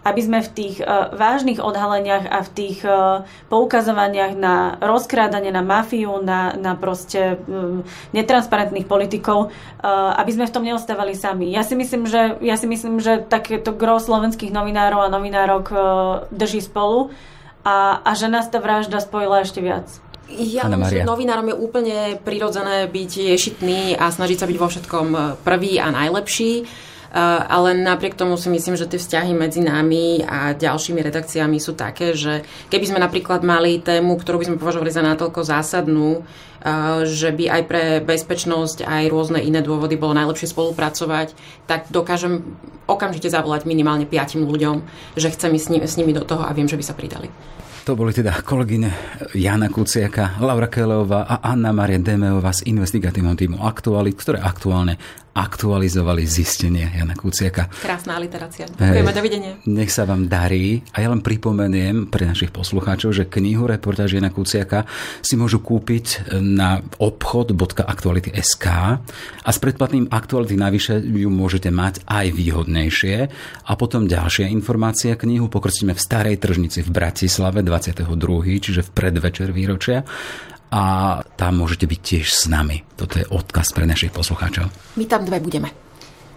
aby 0.04 0.22
sme 0.24 0.40
v 0.44 0.50
tých 0.52 0.76
uh, 0.84 1.12
vážnych 1.16 1.60
odhaleniach 1.60 2.26
a 2.28 2.40
v 2.44 2.50
tých 2.56 2.80
uh, 2.84 3.24
poukazovaniach 3.52 4.34
na 4.36 4.80
rozkrádanie, 4.80 5.52
na 5.52 5.64
mafiu, 5.64 6.20
na, 6.24 6.56
na 6.56 6.76
proste 6.76 7.40
um, 7.48 7.84
netransparentných 8.16 8.88
politikov, 8.88 9.52
uh, 9.52 10.20
aby 10.20 10.32
sme 10.32 10.46
v 10.48 10.54
tom 10.54 10.64
neostávali 10.64 11.16
sami. 11.16 11.52
Ja 11.52 11.64
si 11.64 11.76
myslím, 11.76 12.08
že, 12.08 12.40
ja 12.40 12.56
si 12.56 12.68
myslím, 12.68 13.04
že 13.04 13.24
takéto 13.24 13.76
gro 13.76 14.00
slovenských 14.00 14.52
novinárov 14.52 15.08
a 15.08 15.14
novinárok 15.14 15.66
uh, 15.72 15.80
drží 16.32 16.64
spolu 16.64 17.12
a, 17.68 18.00
a 18.00 18.12
že 18.16 18.32
nás 18.32 18.48
tá 18.48 18.64
vražda 18.64 19.04
spojila 19.04 19.44
ešte 19.44 19.60
viac. 19.60 19.92
Ja 20.28 20.68
myslím, 20.68 21.08
že 21.08 21.08
novinárom 21.08 21.48
je 21.48 21.56
úplne 21.56 21.98
prirodzené 22.20 22.92
byť 22.92 23.12
ješitný 23.32 23.96
a 23.96 24.12
snažiť 24.12 24.38
sa 24.44 24.48
byť 24.48 24.58
vo 24.60 24.68
všetkom 24.68 25.08
e, 25.16 25.20
prvý 25.40 25.80
a 25.80 25.88
najlepší. 25.88 26.68
Uh, 27.18 27.42
ale 27.50 27.74
napriek 27.74 28.14
tomu 28.14 28.38
si 28.38 28.46
myslím, 28.46 28.78
že 28.78 28.86
tie 28.86 29.02
vzťahy 29.02 29.34
medzi 29.34 29.58
nami 29.58 30.22
a 30.22 30.54
ďalšími 30.54 31.02
redakciami 31.02 31.58
sú 31.58 31.74
také, 31.74 32.14
že 32.14 32.46
keby 32.70 32.94
sme 32.94 33.00
napríklad 33.02 33.42
mali 33.42 33.82
tému, 33.82 34.22
ktorú 34.22 34.38
by 34.38 34.46
sme 34.46 34.62
považovali 34.62 34.94
za 34.94 35.02
natoľko 35.02 35.42
zásadnú, 35.42 36.22
uh, 36.22 37.02
že 37.10 37.34
by 37.34 37.50
aj 37.50 37.62
pre 37.66 37.84
bezpečnosť, 38.06 38.86
aj 38.86 39.10
rôzne 39.10 39.42
iné 39.42 39.66
dôvody 39.66 39.98
bolo 39.98 40.14
najlepšie 40.14 40.54
spolupracovať, 40.54 41.34
tak 41.66 41.90
dokážem 41.90 42.54
okamžite 42.86 43.34
zavolať 43.34 43.66
minimálne 43.66 44.06
piatim 44.06 44.46
ľuďom, 44.46 44.86
že 45.18 45.34
chcem 45.34 45.58
ísť 45.58 45.66
s 45.66 45.72
nimi, 45.74 45.86
s 45.90 45.98
nimi 45.98 46.14
do 46.14 46.22
toho 46.22 46.46
a 46.46 46.54
viem, 46.54 46.70
že 46.70 46.78
by 46.78 46.86
sa 46.86 46.94
pridali. 46.94 47.34
To 47.88 47.96
boli 47.96 48.12
teda 48.12 48.44
kolegyne 48.44 48.92
Jana 49.32 49.72
Kuciaka, 49.72 50.44
Laura 50.44 50.68
Keleová 50.68 51.24
a 51.24 51.40
Anna 51.40 51.72
Maria 51.72 51.96
Demeová 51.96 52.52
z 52.52 52.68
investigatívneho 52.68 53.40
týmu 53.40 53.64
Aktualit, 53.64 54.20
ktoré 54.20 54.44
aktuálne 54.44 55.00
aktualizovali 55.38 56.26
zistenie 56.26 56.90
Jana 56.98 57.14
Kuciaka. 57.14 57.70
Krásna 57.70 58.18
literácia. 58.18 58.66
Ďakujeme, 58.66 59.14
dovidenia. 59.14 59.52
Nech 59.70 59.94
sa 59.94 60.10
vám 60.10 60.26
darí. 60.26 60.82
A 60.98 61.06
ja 61.06 61.14
len 61.14 61.22
pripomeniem 61.22 62.10
pre 62.10 62.26
našich 62.26 62.50
poslucháčov, 62.50 63.14
že 63.14 63.30
knihu 63.30 63.70
reportáž 63.70 64.18
Jana 64.18 64.34
Kuciaka 64.34 64.90
si 65.22 65.38
môžu 65.38 65.62
kúpiť 65.62 66.34
na 66.42 66.82
obchod.aktuality.sk 66.98 68.66
a 69.46 69.50
s 69.54 69.58
predplatným 69.62 70.10
aktuality 70.10 70.58
navyše 70.58 70.98
ju 71.06 71.30
môžete 71.30 71.70
mať 71.70 72.02
aj 72.10 72.34
výhodnejšie. 72.34 73.16
A 73.70 73.72
potom 73.78 74.10
ďalšia 74.10 74.50
informácia 74.50 75.14
knihu 75.14 75.54
pokrstíme 75.54 75.94
v 75.94 76.02
Starej 76.02 76.42
tržnici 76.42 76.82
v 76.82 76.90
Bratislave 76.90 77.62
22. 77.62 78.10
čiže 78.58 78.82
v 78.82 78.90
predvečer 78.90 79.54
výročia 79.54 80.02
a 80.72 80.84
tam 81.40 81.64
môžete 81.64 81.88
byť 81.88 82.00
tiež 82.00 82.28
s 82.28 82.44
nami. 82.52 82.84
Toto 83.00 83.20
je 83.20 83.26
odkaz 83.28 83.72
pre 83.72 83.88
našich 83.88 84.12
poslucháčov. 84.12 84.68
My 85.00 85.06
tam 85.08 85.24
dve 85.24 85.40
budeme. 85.40 85.72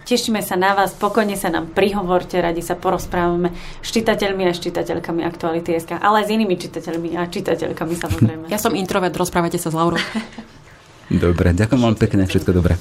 Tešíme 0.01 0.43
sa 0.43 0.59
na 0.59 0.75
vás, 0.75 0.91
spokojne 0.97 1.39
sa 1.39 1.47
nám 1.47 1.71
prihovorte, 1.71 2.35
radi 2.41 2.59
sa 2.59 2.75
porozprávame 2.75 3.53
s 3.79 3.95
čitateľmi 3.95 4.43
a 4.43 4.51
čitateľkami 4.51 5.23
Aktuality 5.23 5.77
SK, 5.77 6.03
ale 6.03 6.25
aj 6.25 6.25
s 6.27 6.33
inými 6.35 6.55
čitateľmi 6.59 7.15
a 7.15 7.31
čitateľkami 7.31 7.93
samozrejme. 7.95 8.45
Ja 8.51 8.59
som 8.59 8.75
introvert, 8.75 9.15
rozprávajte 9.15 9.61
sa 9.61 9.71
s 9.71 9.75
Laurou. 9.77 10.01
Dobre, 11.11 11.55
ďakujem 11.55 11.79
vám 11.79 11.95
pekne, 11.95 12.27
všetko 12.27 12.51
dobré. 12.51 12.75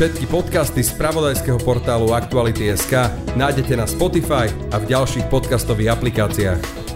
Všetky 0.00 0.32
podcasty 0.32 0.80
z 0.80 0.96
pravodajského 0.96 1.60
portálu 1.60 2.16
Aktuality.sk 2.16 3.12
nájdete 3.36 3.76
na 3.76 3.84
Spotify 3.84 4.48
a 4.72 4.80
v 4.80 4.84
ďalších 4.96 5.28
podcastových 5.28 5.92
aplikáciách. 5.92 6.89